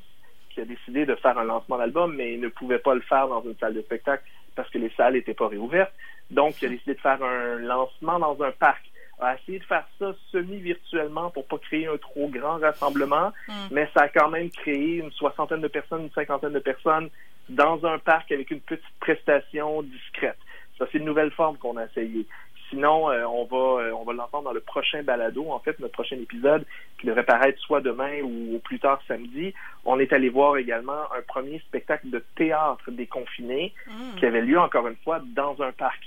qui 0.51 0.61
a 0.61 0.65
décidé 0.65 1.07
de 1.07 1.15
faire 1.17 1.39
un 1.39 1.45
lancement 1.45 1.79
d'album, 1.79 2.15
mais 2.17 2.35
il 2.35 2.41
ne 2.41 2.49
pouvait 2.49 2.79
pas 2.79 2.95
le 2.95 3.01
faire 3.03 3.29
dans 3.29 3.43
une 3.43 3.57
salle 3.59 3.75
de 3.75 3.83
spectacle 3.83 4.25
parce 4.55 4.71
que 4.71 4.79
les 4.79 4.91
salles 4.97 5.15
n'étaient 5.15 5.35
pas 5.35 5.49
réouvertes. 5.49 5.93
Donc, 6.31 6.61
il 6.63 6.67
a 6.67 6.69
décidé 6.71 6.95
de 6.95 7.01
faire 7.01 7.23
un 7.23 7.57
lancement 7.57 8.19
dans 8.19 8.43
un 8.43 8.51
parc 8.53 8.91
a 9.21 9.37
essayé 9.37 9.59
de 9.59 9.65
faire 9.65 9.87
ça 9.99 10.13
semi-virtuellement 10.33 11.31
pour 11.31 11.47
pas 11.47 11.59
créer 11.59 11.87
un 11.87 11.97
trop 11.97 12.29
grand 12.29 12.59
rassemblement, 12.59 13.33
hmm. 13.49 13.53
mais 13.71 13.89
ça 13.95 14.03
a 14.03 14.09
quand 14.09 14.29
même 14.29 14.51
créé 14.51 14.97
une 14.97 15.13
soixantaine 15.13 15.61
de 15.61 15.69
personnes, 15.69 16.03
une 16.03 16.11
cinquantaine 16.11 16.53
de 16.53 16.59
personnes 16.59 17.11
dans 17.49 17.85
un 17.87 17.99
parc 17.99 18.33
avec 18.33 18.51
une 18.51 18.61
petite 18.61 18.85
prestation 19.01 19.83
discrète. 19.83 20.39
Ça, 20.79 20.87
c'est 20.91 20.99
une 20.99 21.05
nouvelle 21.05 21.31
forme 21.31 21.57
qu'on 21.59 21.77
a 21.77 21.85
essayé. 21.85 22.27
Sinon, 22.75 23.09
euh, 23.09 23.25
on 23.25 23.45
va 23.45 23.83
euh, 23.85 23.93
on 23.93 24.03
va 24.03 24.13
l'entendre 24.13 24.45
dans 24.45 24.53
le 24.53 24.61
prochain 24.61 25.05
balado, 25.05 25.49
en 25.51 25.61
fait, 25.61 25.79
notre 25.79 25.93
prochain 25.93 26.17
épisode, 26.17 26.65
qui 26.99 27.07
devrait 27.07 27.23
paraître 27.23 27.59
soit 27.61 27.81
demain 27.81 28.21
ou, 28.23 28.59
plus 28.65 28.81
tard 28.81 29.01
samedi. 29.07 29.55
On 29.85 30.01
est 30.01 30.13
allé 30.13 30.29
voir 30.29 30.57
également 30.57 31.03
un 31.17 31.23
premier 31.27 31.61
spectacle 31.61 32.11
de 32.11 32.25
théâtre 32.35 32.91
déconfiné 32.91 33.73
hmm. 33.87 34.19
qui 34.19 34.27
avait 34.27 34.41
lieu, 34.41 34.59
encore 34.59 34.89
une 34.89 34.97
fois, 34.97 35.21
dans 35.37 35.63
un 35.63 35.71
parc 35.73 36.03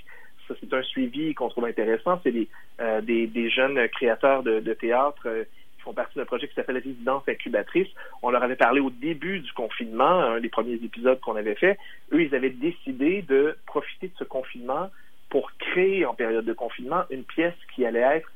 ça 0.47 0.53
c'est 0.61 0.73
un 0.73 0.81
suivi 0.83 1.33
qu'on 1.33 1.49
trouve 1.49 1.65
intéressant. 1.65 2.19
C'est 2.23 2.31
des, 2.31 2.47
euh, 2.79 3.01
des, 3.01 3.27
des, 3.27 3.49
jeunes 3.49 3.85
créateurs 3.89 4.43
de, 4.43 4.61
de 4.61 4.73
théâtre 4.73 5.27
qui 5.75 5.81
font 5.81 5.93
partie 5.93 6.17
d'un 6.17 6.23
projet 6.23 6.47
qui 6.47 6.53
s'appelle 6.53 6.77
Résidence 6.77 7.23
Incubatrice. 7.27 7.89
On 8.21 8.29
leur 8.29 8.43
avait 8.43 8.55
parlé 8.55 8.79
au 8.79 8.89
début 8.89 9.39
du 9.39 9.51
confinement, 9.51 10.05
un 10.05 10.39
des 10.39 10.47
premiers 10.47 10.75
épisodes 10.75 11.19
qu'on 11.19 11.35
avait 11.35 11.55
fait. 11.55 11.77
Eux, 12.13 12.21
ils 12.21 12.33
avaient 12.33 12.49
décidé 12.49 13.23
de 13.23 13.57
profiter 13.65 14.07
de 14.07 14.13
ce 14.17 14.23
confinement 14.23 14.89
pour 15.29 15.51
créer 15.57 16.05
en 16.05 16.13
période 16.13 16.45
de 16.45 16.53
confinement 16.53 17.03
une 17.09 17.23
pièce 17.23 17.55
qui 17.75 17.85
allait 17.85 17.99
être 17.99 18.31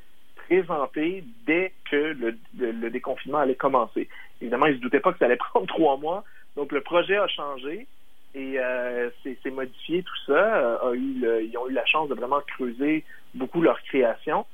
présentée 0.48 1.24
dès 1.46 1.72
que 1.90 2.16
le, 2.60 2.90
déconfinement 2.90 3.40
allait 3.40 3.56
commencer. 3.56 4.10
Évidemment, 4.42 4.66
ils 4.66 4.74
ne 4.74 4.78
se 4.78 4.82
doutaient 4.82 5.00
pas 5.00 5.14
que 5.14 5.20
ça 5.20 5.26
allait 5.26 5.36
prendre 5.52 5.68
trois 5.68 5.98
mois. 5.98 6.24
Donc, 6.56 6.72
le 6.72 6.82
projet 6.82 7.16
a 7.16 7.28
changé 7.28 7.88
et 8.36 8.60
euh, 8.60 9.10
c'est 9.24 9.52
modifié 9.52 10.04
tout 10.04 10.18
ça. 10.28 10.84
Euh, 10.86 10.96
ils 10.96 11.58
ont 11.58 11.70
eu 11.70 11.74
la 11.74 11.86
chance 11.86 12.10
de 12.10 12.16
vraiment 12.16 12.42
creuser 12.42 13.04
beaucoup 13.34 13.62
leur 13.62 13.82
création. 13.84 14.46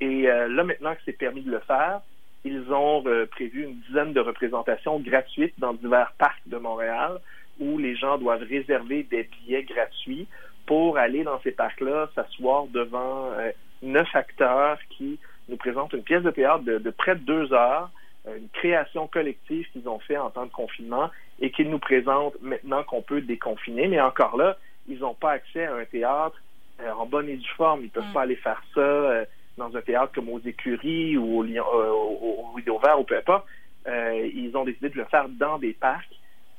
Et 0.00 0.28
euh, 0.28 0.48
là, 0.48 0.64
maintenant 0.64 0.94
que 0.94 1.00
c'est 1.04 1.12
permis 1.12 1.42
de 1.42 1.50
le 1.50 1.60
faire, 1.60 2.00
ils 2.44 2.72
ont 2.72 3.04
prévu 3.30 3.64
une 3.64 3.76
dizaine 3.86 4.12
de 4.12 4.20
représentations 4.20 4.98
gratuites 4.98 5.54
dans 5.58 5.74
divers 5.74 6.12
parcs 6.18 6.42
de 6.46 6.56
Montréal 6.56 7.20
où 7.60 7.78
les 7.78 7.94
gens 7.94 8.18
doivent 8.18 8.42
réserver 8.42 9.04
des 9.04 9.24
billets 9.24 9.62
gratuits 9.62 10.26
pour 10.66 10.98
aller 10.98 11.24
dans 11.24 11.40
ces 11.40 11.52
parcs-là, 11.52 12.08
s'asseoir 12.14 12.66
devant 12.66 13.30
euh, 13.32 13.50
neuf 13.82 14.08
acteurs 14.14 14.78
qui 14.90 15.18
nous 15.48 15.56
présentent 15.56 15.92
une 15.92 16.02
pièce 16.02 16.22
de 16.22 16.30
théâtre 16.30 16.64
de, 16.64 16.90
près 16.90 17.16
de 17.16 17.20
deux 17.20 17.52
heures, 17.52 17.90
euh, 18.26 18.36
une 18.36 18.48
création 18.48 19.06
collective 19.06 19.66
qu'ils 19.72 19.88
ont 19.88 19.98
fait 19.98 20.16
en 20.16 20.30
temps 20.30 20.46
de 20.46 20.52
confinement 20.52 21.10
et 21.40 21.50
qu'ils 21.50 21.70
nous 21.70 21.78
présentent 21.78 22.40
maintenant 22.40 22.84
qu'on 22.84 23.02
peut 23.02 23.20
déconfiner. 23.20 23.88
Mais 23.88 24.00
encore 24.00 24.36
là, 24.36 24.56
ils 24.88 25.00
n'ont 25.00 25.14
pas 25.14 25.32
accès 25.32 25.64
à 25.64 25.74
un 25.74 25.84
théâtre 25.84 26.40
euh, 26.80 26.90
en 26.92 27.06
bonne 27.06 27.28
et 27.28 27.36
due 27.36 27.54
forme. 27.56 27.80
Ils 27.80 27.86
ne 27.86 27.90
peuvent 27.90 28.10
mm. 28.10 28.14
pas 28.14 28.22
aller 28.22 28.36
faire 28.36 28.62
ça 28.74 29.24
dans 29.58 29.76
un 29.76 29.82
théâtre 29.82 30.12
comme 30.14 30.28
aux 30.28 30.40
écuries 30.40 31.16
ou 31.16 31.38
au, 31.38 31.42
Lyon, 31.42 31.64
au, 31.72 32.46
au, 32.56 32.78
Vert 32.78 33.00
ou 33.00 33.04
peu 33.04 33.18
importe. 33.18 33.46
ils 33.86 34.52
ont 34.54 34.64
décidé 34.64 34.88
de 34.88 34.96
le 34.96 35.04
faire 35.04 35.28
dans 35.28 35.58
des 35.58 35.72
parcs 35.72 36.08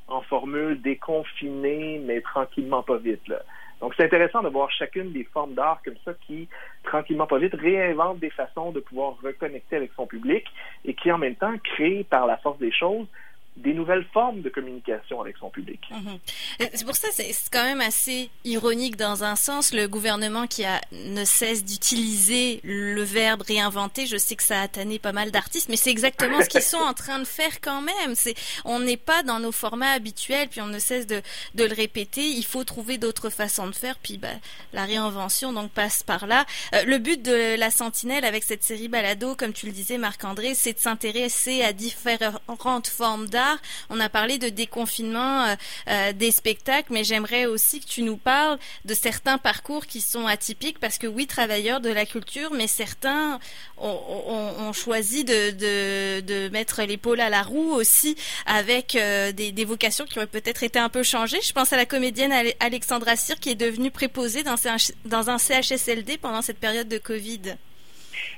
en 0.07 0.21
formule 0.21 0.81
déconfinée, 0.81 2.01
mais 2.05 2.21
tranquillement 2.21 2.83
pas 2.83 2.97
vite. 2.97 3.27
Là. 3.27 3.41
Donc, 3.83 3.95
c'est 3.97 4.05
intéressant 4.05 4.41
de 4.41 4.47
voir 4.47 4.71
chacune 4.71 5.11
des 5.11 5.25
formes 5.25 5.55
d'art 5.55 5.81
comme 5.83 5.97
ça 6.05 6.13
qui, 6.25 6.47
tranquillement 6.85 7.27
pas 7.27 7.37
vite, 7.37 7.53
réinvente 7.53 8.17
des 8.19 8.29
façons 8.29 8.71
de 8.71 8.79
pouvoir 8.79 9.17
reconnecter 9.21 9.75
avec 9.75 9.91
son 9.97 10.07
public 10.07 10.45
et 10.85 10.93
qui, 10.93 11.11
en 11.11 11.17
même 11.17 11.35
temps, 11.35 11.53
crée 11.61 12.07
par 12.09 12.25
la 12.25 12.37
force 12.37 12.57
des 12.59 12.71
choses 12.71 13.05
des 13.55 13.73
nouvelles 13.73 14.05
formes 14.13 14.41
de 14.41 14.49
communication 14.49 15.21
avec 15.21 15.37
son 15.37 15.49
public. 15.49 15.79
Mhm. 15.91 16.19
Euh, 16.61 16.65
c'est 16.73 16.85
pour 16.85 16.95
ça, 16.95 17.07
c'est 17.11 17.33
quand 17.51 17.63
même 17.63 17.81
assez 17.81 18.29
ironique 18.45 18.95
dans 18.95 19.23
un 19.23 19.35
sens, 19.35 19.73
le 19.73 19.87
gouvernement 19.87 20.47
qui 20.47 20.65
a, 20.65 20.81
ne 20.91 21.23
cesse 21.23 21.63
d'utiliser 21.63 22.61
le 22.63 23.03
verbe 23.03 23.43
réinventer. 23.43 24.07
Je 24.07 24.17
sais 24.17 24.35
que 24.35 24.43
ça 24.43 24.61
a 24.61 24.67
tanné 24.67 24.97
pas 24.97 25.11
mal 25.11 25.29
d'artistes, 25.29 25.69
mais 25.69 25.75
c'est 25.75 25.91
exactement 25.91 26.41
ce 26.41 26.49
qu'ils 26.49 26.61
sont 26.61 26.77
en 26.77 26.93
train 26.93 27.19
de 27.19 27.25
faire 27.25 27.61
quand 27.61 27.81
même. 27.81 28.15
C'est, 28.15 28.33
on 28.65 28.79
n'est 28.79 28.97
pas 28.97 29.21
dans 29.21 29.39
nos 29.39 29.51
formats 29.51 29.91
habituels, 29.91 30.47
puis 30.49 30.61
on 30.61 30.67
ne 30.67 30.79
cesse 30.79 31.05
de, 31.05 31.21
de 31.53 31.63
le 31.63 31.73
répéter. 31.73 32.25
Il 32.25 32.45
faut 32.45 32.63
trouver 32.63 32.97
d'autres 32.97 33.29
façons 33.29 33.67
de 33.67 33.75
faire, 33.75 33.97
puis 34.01 34.17
bah, 34.17 34.29
la 34.73 34.85
réinvention 34.85 35.53
donc 35.53 35.71
passe 35.71 36.01
par 36.01 36.25
là. 36.25 36.45
Euh, 36.73 36.83
le 36.85 36.97
but 36.97 37.21
de 37.21 37.55
la 37.55 37.69
Sentinelle 37.69 38.25
avec 38.25 38.43
cette 38.43 38.63
série 38.63 38.87
Balado, 38.87 39.35
comme 39.35 39.53
tu 39.53 39.67
le 39.67 39.71
disais 39.71 39.99
Marc-André, 39.99 40.55
c'est 40.55 40.73
de 40.73 40.79
s'intéresser 40.79 41.61
à 41.61 41.71
différentes 41.71 42.87
formes 42.87 43.27
d'art 43.27 43.42
on 43.89 43.99
a 43.99 44.09
parlé 44.09 44.37
de 44.37 44.49
déconfinement 44.49 45.45
euh, 45.45 45.55
euh, 45.89 46.13
des 46.13 46.31
spectacles, 46.31 46.91
mais 46.91 47.03
j'aimerais 47.03 47.45
aussi 47.45 47.79
que 47.79 47.87
tu 47.87 48.01
nous 48.01 48.17
parles 48.17 48.57
de 48.85 48.93
certains 48.93 49.37
parcours 49.37 49.85
qui 49.85 50.01
sont 50.01 50.27
atypiques 50.27 50.79
parce 50.79 50.97
que 50.97 51.07
oui, 51.07 51.27
travailleurs 51.27 51.81
de 51.81 51.89
la 51.89 52.05
culture, 52.05 52.51
mais 52.53 52.67
certains 52.67 53.39
ont, 53.77 54.71
choisi 54.73 55.23
de, 55.23 56.49
mettre 56.49 56.81
l'épaule 56.83 57.19
à 57.19 57.29
la 57.29 57.43
roue 57.43 57.73
aussi 57.73 58.15
avec 58.45 58.95
euh, 58.95 59.31
des, 59.31 59.65
vocations 59.65 60.05
qui 60.05 60.19
ont 60.19 60.25
peut-être 60.25 60.63
été 60.63 60.79
un 60.79 60.89
peu 60.89 61.03
changées. 61.03 61.41
Je 61.41 61.53
pense 61.53 61.73
à 61.73 61.77
la 61.77 61.85
comédienne 61.85 62.33
Alexandra 62.59 63.15
Cyr 63.15 63.39
qui 63.39 63.49
est 63.49 63.55
devenue 63.55 63.91
préposée 63.91 64.43
dans 64.43 65.29
un 65.29 65.37
CHSLD 65.37 66.17
pendant 66.17 66.41
cette 66.41 66.59
période 66.59 66.87
de 66.87 66.97
Covid. 66.97 67.55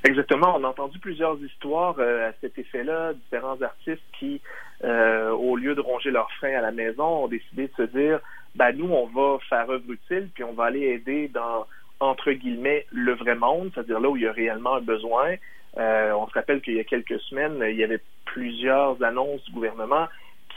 Exactement. 0.03 0.55
On 0.55 0.63
a 0.63 0.67
entendu 0.67 0.99
plusieurs 0.99 1.41
histoires 1.43 1.99
à 1.99 2.31
cet 2.41 2.57
effet-là, 2.59 3.13
différents 3.13 3.61
artistes 3.61 4.03
qui 4.19 4.41
euh, 4.83 5.31
au 5.31 5.55
lieu 5.55 5.75
de 5.75 5.81
ronger 5.81 6.11
leurs 6.11 6.31
freins 6.33 6.57
à 6.57 6.61
la 6.61 6.71
maison, 6.71 7.23
ont 7.23 7.27
décidé 7.27 7.67
de 7.67 7.73
se 7.75 7.97
dire, 7.97 8.19
ben 8.55 8.71
nous, 8.75 8.89
on 8.89 9.07
va 9.07 9.39
faire 9.49 9.69
œuvre 9.69 9.91
utile, 9.91 10.29
puis 10.33 10.43
on 10.43 10.53
va 10.53 10.65
aller 10.65 10.81
aider 10.81 11.27
dans, 11.29 11.65
entre 11.99 12.31
guillemets, 12.31 12.85
le 12.91 13.13
vrai 13.13 13.35
monde, 13.35 13.71
c'est-à-dire 13.73 13.99
là 13.99 14.09
où 14.09 14.17
il 14.17 14.23
y 14.23 14.27
a 14.27 14.31
réellement 14.31 14.75
un 14.75 14.81
besoin. 14.81 15.35
Euh, 15.77 16.13
on 16.13 16.27
se 16.27 16.33
rappelle 16.33 16.61
qu'il 16.61 16.75
y 16.75 16.79
a 16.79 16.83
quelques 16.83 17.19
semaines, 17.21 17.57
il 17.69 17.75
y 17.75 17.83
avait 17.83 18.01
plusieurs 18.25 19.01
annonces 19.03 19.43
du 19.45 19.51
gouvernement 19.51 20.07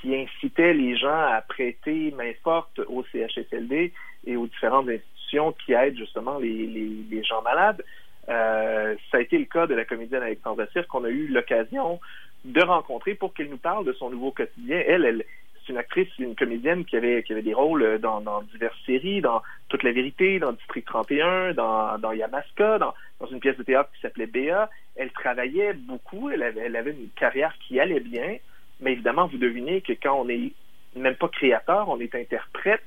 qui 0.01 0.15
incitaient 0.15 0.75
les 0.75 0.97
gens 0.97 1.09
à 1.09 1.43
prêter 1.47 2.13
main 2.17 2.33
forte 2.45 2.81
au 2.89 3.05
CHSLD 3.13 3.93
et 4.27 4.37
aux 4.37 4.47
différentes 4.47 4.89
institutions 4.89 5.53
qui 5.65 5.73
aident 5.73 5.97
justement 5.97 6.39
les, 6.39 6.67
les, 6.67 7.25
gens 7.25 7.43
malades. 7.43 7.83
Euh, 8.29 8.95
ça 9.11 9.19
a 9.19 9.21
été 9.21 9.39
le 9.39 9.47
cas 9.47 9.67
de 9.67 9.75
la 9.75 9.85
comédienne 9.85 10.23
Alexandre 10.23 10.67
Cyr 10.73 10.87
qu'on 10.87 11.05
a 11.05 11.09
eu 11.09 11.29
l'occasion 11.29 11.99
de 12.45 12.63
rencontrer 12.63 13.15
pour 13.15 13.35
qu'elle 13.35 13.51
nous 13.51 13.59
parle 13.59 13.85
de 13.85 13.93
son 13.93 14.11
nouveau 14.11 14.31
quotidien. 14.31 14.83
Elle, 14.87 15.05
elle 15.05 15.25
c'est 15.69 15.73
une 15.75 15.79
actrice, 15.79 16.09
une 16.19 16.35
comédienne 16.35 16.85
qui 16.85 16.97
avait, 16.97 17.23
qui 17.23 17.33
avait 17.33 17.43
des 17.43 17.53
rôles 17.53 17.83
euh, 17.83 17.99
dans, 17.99 18.43
diverses 18.53 18.79
séries, 18.87 19.21
dans 19.21 19.43
Toute 19.69 19.83
la 19.83 19.93
vérité, 19.93 20.39
dans 20.39 20.53
District 20.53 20.87
31, 20.87 21.53
dans, 21.53 21.99
dans 21.99 22.13
Yamaska, 22.13 22.79
dans, 22.79 22.95
dans 23.21 23.27
une 23.27 23.41
pièce 23.41 23.57
de 23.59 23.63
théâtre 23.63 23.91
qui 23.95 24.01
s'appelait 24.01 24.27
Béa. 24.27 24.71
Elle 24.97 25.11
travaillait 25.11 25.75
beaucoup, 25.75 26.31
elle 26.31 26.43
avait, 26.43 26.63
elle 26.63 26.77
avait 26.77 26.93
une 26.93 27.11
carrière 27.11 27.55
qui 27.61 27.79
allait 27.79 28.01
bien, 28.01 28.37
mais 28.81 28.93
évidemment, 28.93 29.27
vous 29.27 29.39
devinez 29.39 29.83
que 29.83 29.93
quand 29.93 30.21
on 30.21 30.25
n'est 30.25 30.53
même 30.97 31.17
pas 31.17 31.29
créateur, 31.29 31.89
on 31.89 32.01
est 32.01 32.15
interprète, 32.15 32.85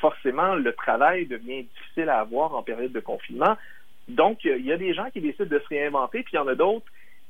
forcément, 0.00 0.54
le 0.54 0.72
travail 0.72 1.26
devient 1.26 1.62
difficile 1.62 2.08
à 2.08 2.20
avoir 2.20 2.54
en 2.54 2.62
période 2.62 2.92
de 2.92 3.00
confinement. 3.00 3.56
Donc, 4.08 4.44
il 4.44 4.64
y 4.64 4.72
a 4.72 4.76
des 4.76 4.94
gens 4.94 5.10
qui 5.10 5.20
décident 5.20 5.46
de 5.46 5.58
se 5.58 5.68
réinventer, 5.68 6.22
puis 6.22 6.34
il 6.34 6.36
y 6.36 6.38
en 6.40 6.48
a 6.48 6.54
d'autres 6.54 6.86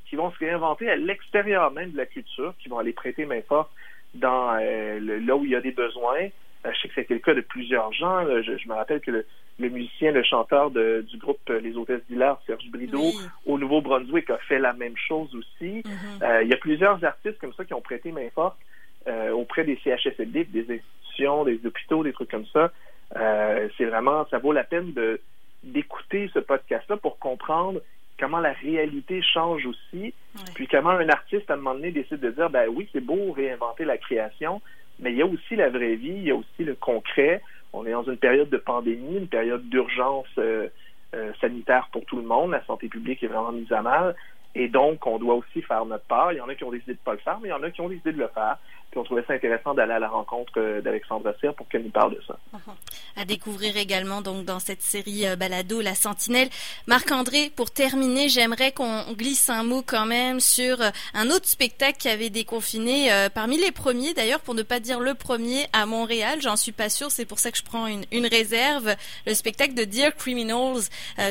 qui 0.09 0.17
vont 0.17 0.31
se 0.31 0.39
réinventer 0.39 0.89
à 0.89 0.97
l'extérieur 0.97 1.71
même 1.73 1.93
de 1.93 1.97
la 1.97 2.07
culture, 2.07 2.55
qui 2.59 2.69
vont 2.69 2.79
aller 2.79 2.93
prêter 2.93 3.27
main 3.27 3.43
forte 3.43 3.71
dans 4.15 4.57
euh, 4.61 4.99
là 5.01 5.37
où 5.37 5.45
il 5.45 5.51
y 5.51 5.57
a 5.57 5.61
des 5.61 5.73
besoins. 5.73 6.29
Euh, 6.65 6.73
je 6.73 6.81
sais 6.81 6.89
que 6.89 6.95
c'était 6.95 7.15
le 7.15 7.21
cas 7.21 7.35
de 7.35 7.41
plusieurs 7.41 7.93
gens. 7.93 8.25
Je, 8.43 8.69
me 8.69 8.75
rappelle 8.75 9.01
que 9.01 9.11
le, 9.11 9.25
musicien, 9.59 10.13
le 10.13 10.23
chanteur 10.23 10.71
du 10.71 11.17
groupe 11.19 11.41
Les 11.49 11.77
Hôtesses 11.77 12.05
d'Hilaire, 12.09 12.37
Serge 12.47 12.69
Brideau, 12.71 13.13
au 13.47 13.59
Nouveau-Brunswick, 13.59 14.31
a 14.31 14.39
fait 14.39 14.59
la 14.59 14.73
même 14.73 14.97
chose 14.97 15.35
aussi. 15.35 15.83
Mm-hmm. 15.83 16.23
Euh, 16.23 16.43
il 16.43 16.49
y 16.49 16.55
a 16.55 16.59
plusieurs 16.59 17.03
artistes 17.05 17.39
comme 17.39 17.55
ça 17.55 17.65
qui 17.65 17.75
ont 17.75 17.81
prêté 17.81 18.13
main 18.13 18.29
forte 18.35 18.57
auprès 19.35 19.63
des 19.63 19.79
CHSLD, 19.85 20.47
des 20.47 20.63
institutions, 20.63 21.45
des 21.45 21.61
hôpitaux, 21.65 22.03
des 22.03 22.13
trucs 22.13 22.29
comme 22.29 22.47
ça. 22.47 22.73
c'est 23.79 23.85
vraiment, 23.85 24.27
ça 24.33 24.39
vaut 24.39 24.51
la 24.51 24.65
peine 24.65 24.93
de 24.95 25.21
d'écouter 25.63 26.29
ce 26.35 26.41
podcast-là 26.41 26.97
pour 26.97 27.19
comprendre 27.19 27.81
comment 28.19 28.41
la 28.41 28.53
réalité 28.53 29.23
change 29.23 29.67
aussi, 29.67 30.15
puis 30.55 30.67
comment 30.67 30.91
un 30.91 31.09
artiste, 31.09 31.51
à 31.51 31.55
un 31.55 31.57
moment 31.57 31.75
donné, 31.75 31.91
décide 31.91 32.21
de 32.21 32.31
dire, 32.31 32.51
ben 32.51 32.69
oui, 32.69 32.89
c'est 32.93 33.01
beau 33.01 33.33
réinventer 33.33 33.85
la 33.85 33.99
création, 33.99 34.61
mais 34.99 35.13
il 35.13 35.19
y 35.19 35.23
a 35.23 35.27
aussi 35.27 35.57
la 35.57 35.69
vraie 35.69 35.97
vie, 35.97 36.15
il 36.17 36.25
y 36.25 36.31
a 36.31 36.35
aussi 36.35 36.65
le 36.65 36.75
concret. 36.75 37.43
On 37.73 37.85
est 37.85 37.93
dans 37.93 38.05
une 38.05 38.17
période 38.17 38.49
de 38.49 38.57
pandémie, 38.57 39.19
une 39.19 39.29
période 39.29 39.69
d'urgence 39.69 40.27
euh, 40.39 40.69
euh, 41.15 41.33
sanitaire 41.41 41.89
pour 41.93 42.05
tout 42.07 42.17
le 42.17 42.23
monde. 42.23 42.53
La 42.53 42.65
santé 42.65 42.89
publique 42.89 43.23
est 43.23 43.27
vraiment 43.27 43.53
mise 43.53 43.71
à 43.73 43.83
mal. 43.83 44.15
Et 44.55 44.69
donc, 44.69 45.07
on 45.07 45.19
doit 45.19 45.35
aussi 45.35 45.61
faire 45.61 45.85
notre 45.85 46.07
part. 46.07 46.33
Il 46.33 46.39
y 46.39 46.41
en 46.41 46.49
a 46.49 46.55
qui 46.55 46.65
ont 46.65 46.71
décidé 46.71 46.95
de 46.95 46.99
ne 46.99 47.05
pas 47.05 47.13
le 47.13 47.19
faire, 47.19 47.39
mais 47.43 47.49
il 47.49 47.51
y 47.51 47.55
en 47.55 47.63
a 47.63 47.71
qui 47.71 47.83
ont 47.83 47.91
décidé 47.91 48.13
de 48.13 48.19
le 48.19 48.29
faire. 48.29 48.57
Puis 48.97 49.03
on 49.03 49.05
trouvait 49.05 49.25
ça 49.29 49.35
intéressant 49.35 49.75
d'aller 49.75 49.93
à 49.93 49.99
la 49.99 50.09
rencontre 50.09 50.55
euh, 50.57 50.81
d'Alexandre 50.81 51.31
Cyr 51.39 51.53
pour 51.53 51.69
qu'elle 51.69 51.83
nous 51.83 51.91
parle 51.91 52.15
de 52.15 52.23
ça. 52.27 52.39
À 53.15 53.27
découvrir 53.27 53.77
également 53.77 54.23
donc 54.23 54.47
dans 54.47 54.59
cette 54.59 54.81
série 54.81 55.27
euh, 55.27 55.37
Balado 55.37 55.83
La 55.83 55.95
Sentinelle. 55.95 56.49
Marc-André, 56.87 57.53
pour 57.55 57.71
terminer, 57.71 58.31
j'aimerais 58.31 58.73
qu'on 58.73 59.13
glisse 59.13 59.51
un 59.51 59.65
mot 59.65 59.83
quand 59.87 60.07
même 60.07 60.41
sur 60.41 60.81
euh, 60.81 60.89
un 61.13 61.29
autre 61.29 61.47
spectacle 61.47 61.99
qui 61.99 62.09
avait 62.09 62.31
déconfiné 62.31 63.11
parmi 63.35 63.59
les 63.59 63.71
premiers 63.71 64.15
d'ailleurs, 64.15 64.41
pour 64.41 64.55
ne 64.55 64.63
pas 64.63 64.81
dire 64.81 64.99
le 64.99 65.13
premier 65.13 65.67
à 65.75 65.85
Montréal. 65.85 66.39
J'en 66.41 66.57
suis 66.57 66.73
pas 66.73 66.89
sûre, 66.89 67.11
c'est 67.11 67.27
pour 67.27 67.39
ça 67.39 67.51
que 67.51 67.59
je 67.59 67.65
prends 67.65 67.87
une, 67.87 68.27
réserve. 68.27 68.95
Le 69.27 69.35
spectacle 69.35 69.75
de 69.75 69.85
Dear 69.85 70.15
Criminals, 70.15 70.85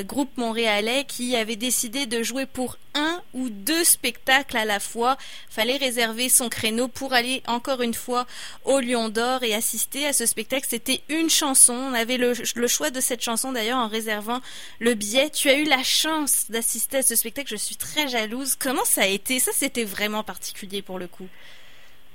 groupe 0.03 0.37
montréalais 0.37 1.05
qui 1.05 1.35
avait 1.35 1.55
décidé 1.55 2.05
de 2.05 2.21
jouer 2.21 2.45
pour 2.45 2.77
un 2.95 3.21
ou 3.33 3.49
deux 3.49 3.83
spectacles 3.83 4.57
à 4.57 4.65
la 4.65 4.79
fois. 4.79 5.17
Fallait 5.49 5.77
réserver 5.77 6.29
son 6.29 6.49
créneau 6.49 6.87
pour 6.87 7.13
aller 7.13 7.43
encore 7.55 7.81
une 7.81 7.93
fois 7.93 8.25
au 8.65 8.79
Lion 8.79 9.09
d'Or 9.09 9.43
et 9.43 9.53
assister 9.53 10.05
à 10.05 10.13
ce 10.13 10.25
spectacle. 10.25 10.65
C'était 10.67 11.01
une 11.09 11.29
chanson. 11.29 11.73
On 11.73 11.93
avait 11.93 12.17
le, 12.17 12.33
choix 12.67 12.89
de 12.89 12.99
cette 12.99 13.21
chanson 13.21 13.51
d'ailleurs 13.51 13.79
en 13.79 13.87
réservant 13.87 14.39
le 14.79 14.93
billet. 14.93 15.29
Tu 15.29 15.49
as 15.49 15.57
eu 15.57 15.63
la 15.63 15.83
chance 15.83 16.51
d'assister 16.51 16.97
à 16.97 17.01
ce 17.01 17.15
spectacle. 17.15 17.49
Je 17.49 17.55
suis 17.55 17.75
très 17.75 18.07
jalouse. 18.07 18.55
Comment 18.55 18.85
ça 18.85 19.01
a 19.01 19.07
été? 19.07 19.39
Ça, 19.39 19.51
c'était 19.53 19.85
vraiment 19.85 20.23
particulier 20.23 20.81
pour 20.81 20.99
le 20.99 21.07
coup. 21.07 21.27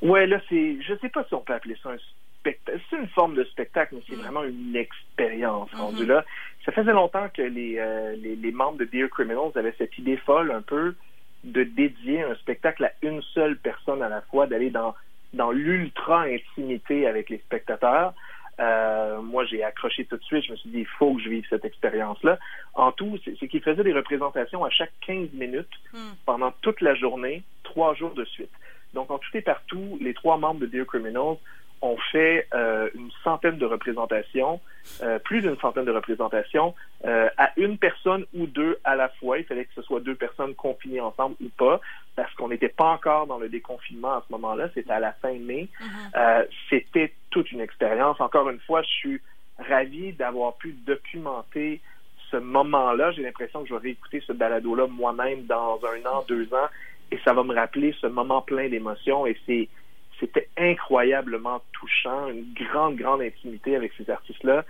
Ouais, 0.03 0.27
là, 0.27 0.41
c'est. 0.49 0.77
Je 0.81 0.95
sais 1.01 1.09
pas 1.09 1.25
si 1.25 1.35
on 1.35 1.41
peut 1.41 1.55
appeler 1.55 1.77
ça 1.83 1.91
un 1.91 1.97
spectacle. 2.41 2.81
C'est 2.89 2.97
une 2.97 3.09
forme 3.09 3.35
de 3.35 3.45
spectacle, 3.45 3.95
mais 3.95 4.03
c'est 4.09 4.17
mm. 4.17 4.21
vraiment 4.21 4.45
une 4.45 4.77
expérience 4.77 5.71
mm-hmm. 5.73 6.07
là. 6.07 6.25
Ça 6.65 6.73
faisait 6.73 6.93
longtemps 6.93 7.29
que 7.33 7.43
les, 7.43 7.79
euh, 7.79 8.15
les, 8.17 8.37
les, 8.37 8.53
membres 8.53 8.79
de 8.79 8.85
Dear 8.85 9.09
Criminals 9.09 9.53
avaient 9.55 9.75
cette 9.79 9.97
idée 9.97 10.19
folle 10.19 10.51
un 10.51 10.61
peu 10.61 10.95
de 11.45 11.65
dédier 11.65 12.23
un 12.23 12.35
spectacle 12.37 12.85
à 12.85 12.93
une 13.03 13.23
seule 13.35 13.57
personne 13.57 14.03
à 14.03 14.09
la 14.09 14.21
fois, 14.23 14.47
d'aller 14.47 14.71
dans 14.71 14.95
dans 15.33 15.51
l'ultra 15.51 16.23
intimité 16.23 17.07
avec 17.07 17.31
les 17.31 17.39
spectateurs. 17.39 18.15
Euh, 18.61 19.23
moi, 19.23 19.45
j'ai 19.47 19.63
accroché 19.65 20.05
tout 20.05 20.17
de 20.17 20.23
suite. 20.23 20.45
Je 20.45 20.53
me 20.53 20.57
suis 20.57 20.71
dit, 20.71 20.81
il 20.81 20.87
faut 20.87 21.15
que 21.15 21.23
je 21.23 21.31
vive 21.31 21.47
cette 21.49 21.65
expérience-là. 21.65 22.39
En 22.75 22.93
tout, 22.93 23.19
c'est 23.25 23.49
qu'il 23.49 23.63
faisait 23.63 23.85
des 23.85 23.93
représentations 23.93 24.65
à 24.65 24.71
chaque 24.71 24.93
15 25.07 25.33
minutes 25.33 25.69
hmm. 25.95 26.13
pendant 26.27 26.53
toute 26.61 26.81
la 26.81 26.95
journée, 26.95 27.43
trois 27.63 27.95
jours 27.95 28.15
de 28.15 28.25
suite. 28.25 28.51
Donc, 28.93 29.11
en 29.11 29.19
tout 29.19 29.31
et 29.35 29.41
partout, 29.41 29.99
les 30.01 30.15
trois 30.15 30.37
membres 30.37 30.61
de 30.61 30.67
Dear 30.67 30.87
Criminals 30.87 31.37
on 31.83 31.97
fait 32.13 32.47
euh, 32.55 32.89
une 32.95 33.11
centaine 33.25 33.59
de 33.59 33.67
représentations, 33.67 34.61
euh, 35.03 35.19
plus 35.19 35.41
d'une 35.41 35.57
centaine 35.59 35.85
de 35.85 35.91
représentations, 35.91 36.75
euh, 37.07 37.29
à 37.39 37.51
une 37.57 37.79
personne 37.79 38.27
ou 38.35 38.47
deux 38.47 38.79
à 38.85 38.97
la 38.97 39.09
fois. 39.09 39.39
Il 39.39 39.45
fallait 39.45 39.65
que 39.65 39.75
ce 39.75 39.83
soit 39.83 40.01
deux 40.01 40.15
personnes 40.15 40.55
confinées 40.55 41.01
ensemble 41.01 41.37
ou 41.43 41.49
pas, 41.49 41.81
parce 42.17 42.33
qu'on 42.35 42.49
n'était 42.49 42.69
pas 42.69 42.91
encore 42.91 43.27
dans 43.27 43.39
le 43.39 43.49
déconfinement 43.49 44.13
à 44.13 44.25
ce 44.27 44.33
moment-là. 44.33 44.69
C'était 44.75 44.93
à 44.93 45.01
la 45.01 45.13
fin 45.13 45.33
mai. 45.33 45.69
Mm-hmm. 45.81 46.47
C'était 46.69 47.15
toute 47.31 47.51
une 47.53 47.61
expérience. 47.61 48.21
Encore 48.21 48.51
une 48.51 48.61
fois, 48.61 48.83
je 48.83 48.89
suis 48.89 49.21
ravi 49.59 50.13
d'avoir 50.13 50.57
pu 50.57 50.73
documenter 50.73 51.81
ce 52.31 52.37
moment-là. 52.37 53.13
J'ai 53.13 53.23
l'impression 53.23 53.63
que 53.63 53.69
je 53.69 53.75
vais 53.75 53.81
réécouter 53.81 54.23
ce 54.27 54.33
balado-là 54.33 54.87
moi-même 54.87 55.45
dans 55.47 55.81
un 55.85 56.11
an, 56.11 56.25
deux 56.29 56.53
ans, 56.55 56.69
et 57.11 57.19
ça 57.25 57.33
va 57.33 57.43
me 57.43 57.55
rappeler 57.55 57.95
ce 58.01 58.07
moment 58.07 58.43
plein 58.43 58.69
d'émotions. 58.69 59.27
Et 59.27 59.37
c'est 59.47 59.69
c'était 60.21 60.49
incroyablement 60.57 61.63
touchant, 61.73 62.29
une 62.29 62.53
grande, 62.55 62.97
grande 62.97 63.23
intimité 63.23 63.75
avec 63.75 63.93
ces 63.97 64.09
artistes-là. 64.11 64.65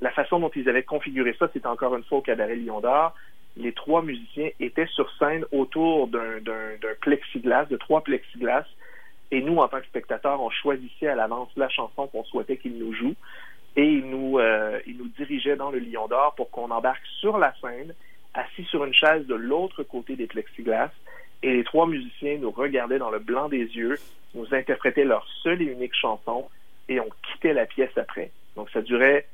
La 0.00 0.10
façon 0.10 0.40
dont 0.40 0.50
ils 0.54 0.68
avaient 0.68 0.82
configuré 0.82 1.34
ça, 1.38 1.48
c'était 1.52 1.68
encore 1.68 1.94
une 1.96 2.04
fois 2.04 2.18
au 2.18 2.22
Cabaret 2.22 2.56
Lion 2.56 2.80
d'Or. 2.80 3.14
Les 3.56 3.72
trois 3.72 4.02
musiciens 4.02 4.50
étaient 4.60 4.86
sur 4.88 5.10
scène 5.18 5.46
autour 5.52 6.08
d'un 6.08 6.40
plexiglas, 7.00 7.64
de 7.66 7.76
trois 7.76 8.02
plexiglas, 8.02 8.66
et 9.30 9.40
nous, 9.40 9.56
en 9.56 9.68
tant 9.68 9.80
que 9.80 9.86
spectateurs, 9.86 10.40
on 10.40 10.50
choisissait 10.50 11.08
à 11.08 11.14
l'avance 11.14 11.48
la 11.56 11.68
chanson 11.68 12.06
qu'on 12.06 12.24
souhaitait 12.24 12.58
qu'ils 12.58 12.78
nous 12.78 12.92
jouent, 12.92 13.16
et 13.76 13.84
ils 13.84 14.04
nous, 14.04 14.38
euh, 14.38 14.78
ils 14.86 14.96
nous 14.96 15.08
dirigeaient 15.08 15.56
dans 15.56 15.70
le 15.70 15.78
Lion 15.78 16.06
d'Or 16.06 16.34
pour 16.36 16.50
qu'on 16.50 16.70
embarque 16.70 17.04
sur 17.20 17.38
la 17.38 17.54
scène, 17.60 17.94
assis 18.34 18.64
sur 18.64 18.84
une 18.84 18.92
chaise 18.92 19.26
de 19.26 19.34
l'autre 19.34 19.82
côté 19.82 20.16
des 20.16 20.26
plexiglas, 20.26 20.90
et 21.42 21.52
les 21.52 21.64
trois 21.64 21.86
musiciens 21.86 22.38
nous 22.38 22.50
regardaient 22.50 22.98
dans 22.98 23.10
le 23.10 23.18
blanc 23.18 23.48
des 23.48 23.64
yeux, 23.64 23.96
nous 24.36 24.54
interprétaient 24.54 25.04
leur 25.04 25.26
seule 25.42 25.62
et 25.62 25.66
unique 25.66 25.94
chanson 25.94 26.48
et 26.88 27.00
on 27.00 27.08
quittait 27.32 27.54
la 27.54 27.66
pièce 27.66 27.96
après. 27.96 28.30
Donc 28.54 28.70
ça 28.70 28.82
durait 28.82 29.26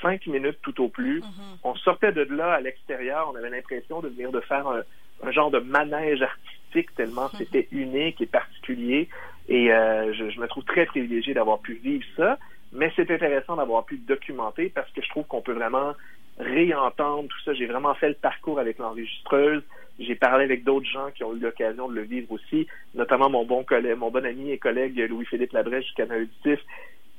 cinq 0.00 0.26
minutes 0.26 0.58
tout 0.62 0.82
au 0.82 0.88
plus. 0.88 1.20
Mm-hmm. 1.20 1.58
On 1.64 1.74
sortait 1.76 2.12
de 2.12 2.22
là 2.22 2.52
à 2.52 2.60
l'extérieur, 2.60 3.30
on 3.32 3.36
avait 3.36 3.50
l'impression 3.50 4.00
de 4.00 4.08
venir 4.08 4.30
de 4.30 4.40
faire 4.40 4.66
un, 4.68 5.30
genre 5.30 5.50
de 5.50 5.58
manège 5.58 6.22
artistique 6.22 6.94
tellement 6.94 7.26
mm-hmm. 7.26 7.38
c'était 7.38 7.68
unique 7.70 8.20
et 8.20 8.26
particulier. 8.26 9.08
Et 9.48 9.72
euh, 9.72 10.12
je, 10.14 10.40
me 10.40 10.46
trouve 10.46 10.64
très 10.64 10.86
privilégié 10.86 11.34
d'avoir 11.34 11.58
pu 11.58 11.74
vivre 11.74 12.04
ça, 12.16 12.38
mais 12.72 12.92
c'est 12.94 13.10
intéressant 13.10 13.56
d'avoir 13.56 13.84
pu 13.84 13.96
documenter 13.96 14.70
parce 14.70 14.90
que 14.92 15.02
je 15.02 15.08
trouve 15.08 15.26
qu'on 15.26 15.42
peut 15.42 15.52
vraiment 15.52 15.94
réentendre 16.38 17.28
tout 17.28 17.40
ça. 17.44 17.52
J'ai 17.54 17.66
vraiment 17.66 17.94
fait 17.94 18.08
le 18.08 18.14
parcours 18.14 18.58
avec 18.58 18.78
l'enregistreuse. 18.78 19.62
J'ai 19.98 20.14
parlé 20.14 20.44
avec 20.44 20.64
d'autres 20.64 20.88
gens 20.88 21.10
qui 21.14 21.22
ont 21.22 21.34
eu 21.34 21.40
l'occasion 21.40 21.88
de 21.88 21.94
le 21.94 22.02
vivre 22.02 22.32
aussi, 22.32 22.66
notamment 22.94 23.30
mon 23.30 23.44
bon 23.44 23.62
collègue, 23.62 23.96
mon 23.96 24.10
bon 24.10 24.24
ami 24.24 24.50
et 24.50 24.58
collègue 24.58 24.98
Louis-Philippe 24.98 25.52
Labrèche 25.52 25.86
du 25.86 25.94
Canal 25.94 26.22
Auditif, 26.22 26.60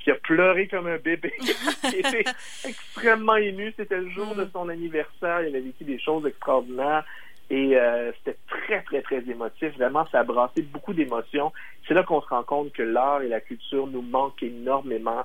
qui 0.04 0.12
a 0.12 0.16
pleuré 0.16 0.68
comme 0.68 0.88
un 0.88 0.98
bébé, 0.98 1.34
qui 1.40 1.98
était 1.98 2.26
extrêmement 2.66 3.38
ému. 3.38 3.74
C'était 3.78 4.00
le 4.00 4.10
jour 4.10 4.36
de 4.36 4.48
son 4.52 4.70
anniversaire. 4.70 5.42
Il 5.42 5.56
avait 5.56 5.62
vécu 5.62 5.84
des 5.86 6.00
choses 6.00 6.26
extraordinaires. 6.26 7.06
Et 7.50 7.78
euh, 7.78 8.12
c'était 8.18 8.38
très, 8.48 8.82
très, 8.84 9.02
très 9.02 9.20
émotif. 9.30 9.74
Vraiment, 9.78 10.06
ça 10.12 10.20
a 10.20 10.24
brassé 10.24 10.62
beaucoup 10.62 10.94
d'émotions. 10.94 11.52
C'est 11.88 11.94
là 11.94 12.04
qu'on 12.04 12.22
se 12.22 12.28
rend 12.28 12.44
compte 12.44 12.74
que 12.74 12.84
l'art 12.84 13.22
et 13.22 13.28
la 13.28 13.42
culture 13.42 13.88
nous 13.88 14.02
manquent 14.02 14.44
énormément 14.44 15.24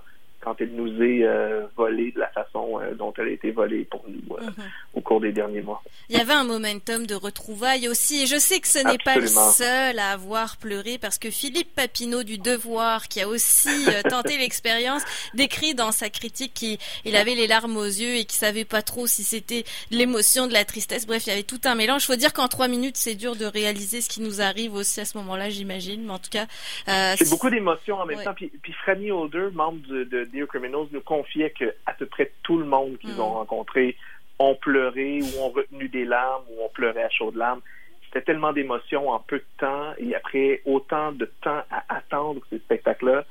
quand 0.49 0.63
elle 0.63 0.73
nous 0.73 1.03
est 1.03 1.25
euh, 1.25 1.67
volée 1.77 2.11
de 2.13 2.21
la 2.21 2.29
façon 2.29 2.81
euh, 2.81 2.95
dont 2.95 3.13
elle 3.19 3.29
a 3.29 3.31
été 3.33 3.51
volée 3.51 3.85
pour 3.85 4.03
nous 4.09 4.37
euh, 4.37 4.45
mhm. 4.45 4.65
au 4.95 5.03
cours 5.03 5.21
des 5.21 5.31
derniers 5.31 5.61
mois. 5.61 5.83
Il 6.09 6.17
y 6.17 6.21
avait 6.21 6.33
un 6.33 6.45
momentum 6.45 7.07
de 7.07 7.15
retrouvailles 7.15 7.87
aussi, 7.87 8.23
et 8.23 8.27
je 8.27 8.39
sais 8.39 8.59
que 8.59 8.67
ce 8.67 8.79
n'est 8.79 8.97
pas 8.97 9.17
le 9.17 9.27
seul 9.27 9.99
à 9.99 10.13
avoir 10.13 10.57
pleuré, 10.57 10.97
parce 10.97 11.19
que 11.19 11.31
Philippe 11.31 11.75
Papineau 11.75 12.23
du 12.23 12.39
Devoir, 12.39 13.09
qui 13.09 13.21
a 13.21 13.29
aussi 13.29 13.69
tenté 14.09 14.39
l'expérience, 14.39 15.03
décrit 15.35 15.75
dans 15.75 15.93
sa 15.93 16.09
critique 16.09 16.55
qu'il 16.55 17.17
avait 17.17 17.35
les 17.35 17.47
larmes 17.47 17.77
aux 17.77 17.85
yeux 17.85 18.15
et 18.15 18.25
qu'il 18.25 18.39
savait 18.39 18.65
pas 18.65 18.81
trop 18.81 19.07
si 19.07 19.25
c'était 19.25 19.65
de 19.91 19.99
l'émotion, 19.99 20.47
de 20.47 20.55
la 20.55 20.65
tristesse, 20.65 21.07
bref, 21.07 21.27
il 21.27 21.29
y 21.29 21.33
avait 21.33 21.43
tout 21.43 21.61
un 21.65 21.75
mélange. 21.75 22.05
Il 22.05 22.07
faut 22.07 22.17
dire 22.17 22.33
qu'en 22.33 22.49
trois 22.49 22.69
minutes, 22.69 22.97
c'est 22.97 23.17
dur 23.17 23.37
de 23.37 23.45
réaliser 23.45 24.01
ce 24.01 24.09
qui 24.09 24.23
nous 24.23 24.41
arrive 24.41 24.73
aussi 24.73 25.01
à 25.01 25.05
ce 25.05 25.19
moment-là, 25.19 25.51
j'imagine, 25.51 26.05
mais 26.07 26.13
en 26.13 26.19
tout 26.19 26.31
cas... 26.31 26.47
c'est 26.87 27.29
beaucoup 27.29 27.51
d'émotions 27.51 27.97
en 27.97 28.07
même 28.07 28.23
temps, 28.23 28.35
puis, 28.35 28.51
puis 28.63 28.73
Franny 28.73 29.11
Holder, 29.11 29.49
membre 29.53 29.87
de, 29.87 30.05
de 30.05 30.38
Criminals 30.47 30.89
nous 30.93 31.01
confiait 31.01 31.51
que 31.51 31.75
à 31.87 31.93
peu 31.93 32.07
près 32.07 32.33
tout 32.43 32.59
le 32.59 32.65
monde 32.65 32.99
qu'ils 32.99 33.21
ont 33.21 33.31
mm. 33.31 33.37
rencontré 33.39 33.97
ont 34.39 34.55
pleuré 34.55 35.21
ou 35.23 35.41
ont 35.43 35.51
retenu 35.51 35.89
des 35.89 36.05
larmes 36.05 36.45
ou 36.51 36.65
ont 36.65 36.69
pleuré 36.69 37.03
à 37.03 37.11
chaudes 37.11 37.37
larmes. 37.37 37.61
C'était 38.07 38.23
tellement 38.23 38.53
d'émotions 38.53 39.11
en 39.11 39.19
peu 39.19 39.39
de 39.39 39.45
temps 39.59 39.93
et 39.99 40.15
après 40.15 40.63
autant 40.65 41.13
de 41.13 41.27
temps 41.43 41.63
à 41.71 41.85
attendre 41.95 42.41
ces 42.49 42.59
spectacles-là, 42.59 43.25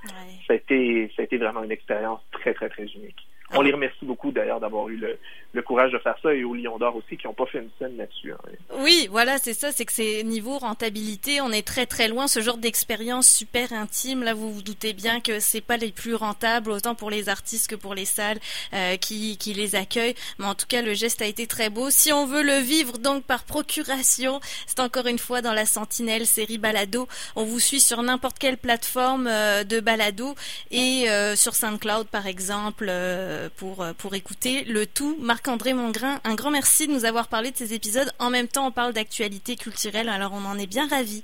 ça, 0.45 0.53
a 0.53 0.55
été, 0.55 1.11
ça 1.15 1.23
a 1.23 1.25
été 1.25 1.37
vraiment 1.37 1.63
une 1.63 1.71
expérience 1.71 2.21
très, 2.31 2.53
très, 2.53 2.69
très 2.69 2.85
unique. 2.85 3.27
On 3.53 3.61
les 3.61 3.71
remercie 3.71 4.03
beaucoup 4.03 4.31
d'ailleurs 4.31 4.59
d'avoir 4.59 4.89
eu 4.89 4.97
le, 4.97 5.17
le, 5.53 5.61
courage 5.61 5.91
de 5.93 5.97
faire 5.99 6.17
ça 6.21 6.33
et 6.33 6.43
au 6.43 6.53
Lion 6.53 6.77
d'Or 6.77 6.97
aussi 6.97 7.15
qui 7.15 7.27
n'ont 7.27 7.33
pas 7.33 7.45
fait 7.45 7.59
une 7.59 7.69
scène 7.79 7.95
là-dessus. 7.95 8.33
Hein. 8.33 8.37
Oui, 8.79 9.07
voilà, 9.09 9.37
c'est 9.37 9.53
ça, 9.53 9.71
c'est 9.71 9.85
que 9.85 9.93
c'est 9.93 10.23
niveau 10.23 10.57
rentabilité, 10.57 11.39
on 11.39 11.51
est 11.51 11.65
très 11.65 11.85
très 11.85 12.09
loin. 12.09 12.27
Ce 12.27 12.41
genre 12.41 12.57
d'expérience 12.57 13.29
super 13.29 13.71
intime, 13.71 14.23
là, 14.23 14.33
vous 14.33 14.51
vous 14.51 14.61
doutez 14.61 14.91
bien 14.91 15.21
que 15.21 15.39
c'est 15.39 15.61
pas 15.61 15.77
les 15.77 15.91
plus 15.91 16.13
rentables 16.13 16.71
autant 16.71 16.93
pour 16.93 17.09
les 17.09 17.29
artistes 17.29 17.69
que 17.69 17.75
pour 17.75 17.95
les 17.95 18.03
salles 18.03 18.39
euh, 18.73 18.97
qui, 18.97 19.37
qui 19.37 19.53
les 19.53 19.75
accueillent. 19.75 20.15
Mais 20.39 20.45
en 20.45 20.55
tout 20.55 20.67
cas, 20.67 20.81
le 20.81 20.93
geste 20.93 21.21
a 21.21 21.25
été 21.25 21.47
très 21.47 21.69
beau. 21.69 21.89
Si 21.89 22.11
on 22.11 22.25
veut 22.25 22.43
le 22.43 22.59
vivre 22.59 22.97
donc 22.97 23.23
par 23.23 23.45
procuration, 23.45 24.41
c'est 24.65 24.81
encore 24.81 25.07
une 25.07 25.19
fois 25.19 25.41
dans 25.41 25.53
la 25.53 25.65
Sentinelle 25.65 26.25
série 26.25 26.57
Balado. 26.57 27.07
On 27.37 27.45
vous 27.45 27.61
suit 27.61 27.79
sur 27.79 28.03
n'importe 28.03 28.39
quelle 28.39 28.57
plateforme 28.57 29.27
euh, 29.27 29.63
de 29.63 29.79
Balado 29.79 30.35
et 30.69 31.09
euh, 31.09 31.37
sur 31.37 31.55
SoundCloud 31.55 32.07
par 32.07 32.27
exemple. 32.27 32.87
Euh, 32.89 33.36
pour, 33.55 33.81
euh, 33.81 33.93
pour 33.93 34.15
écouter 34.15 34.63
le 34.65 34.85
tout. 34.85 35.17
Marc-André 35.19 35.73
Mongrain, 35.73 36.19
un 36.23 36.35
grand 36.35 36.51
merci 36.51 36.87
de 36.87 36.93
nous 36.93 37.05
avoir 37.05 37.27
parlé 37.27 37.51
de 37.51 37.57
ces 37.57 37.73
épisodes. 37.73 38.11
En 38.19 38.29
même 38.29 38.47
temps, 38.47 38.67
on 38.67 38.71
parle 38.71 38.93
d'actualité 38.93 39.55
culturelle, 39.55 40.09
alors 40.09 40.33
on 40.33 40.45
en 40.45 40.57
est 40.57 40.67
bien 40.67 40.87
ravis. 40.87 41.23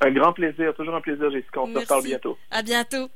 Un 0.00 0.10
grand 0.10 0.32
plaisir, 0.32 0.74
toujours 0.74 0.94
un 0.94 1.00
plaisir, 1.00 1.30
Jessica. 1.30 1.60
On 1.60 1.72
se 1.72 1.78
reparle 1.78 2.04
bientôt. 2.04 2.38
À 2.50 2.62
bientôt. 2.62 3.08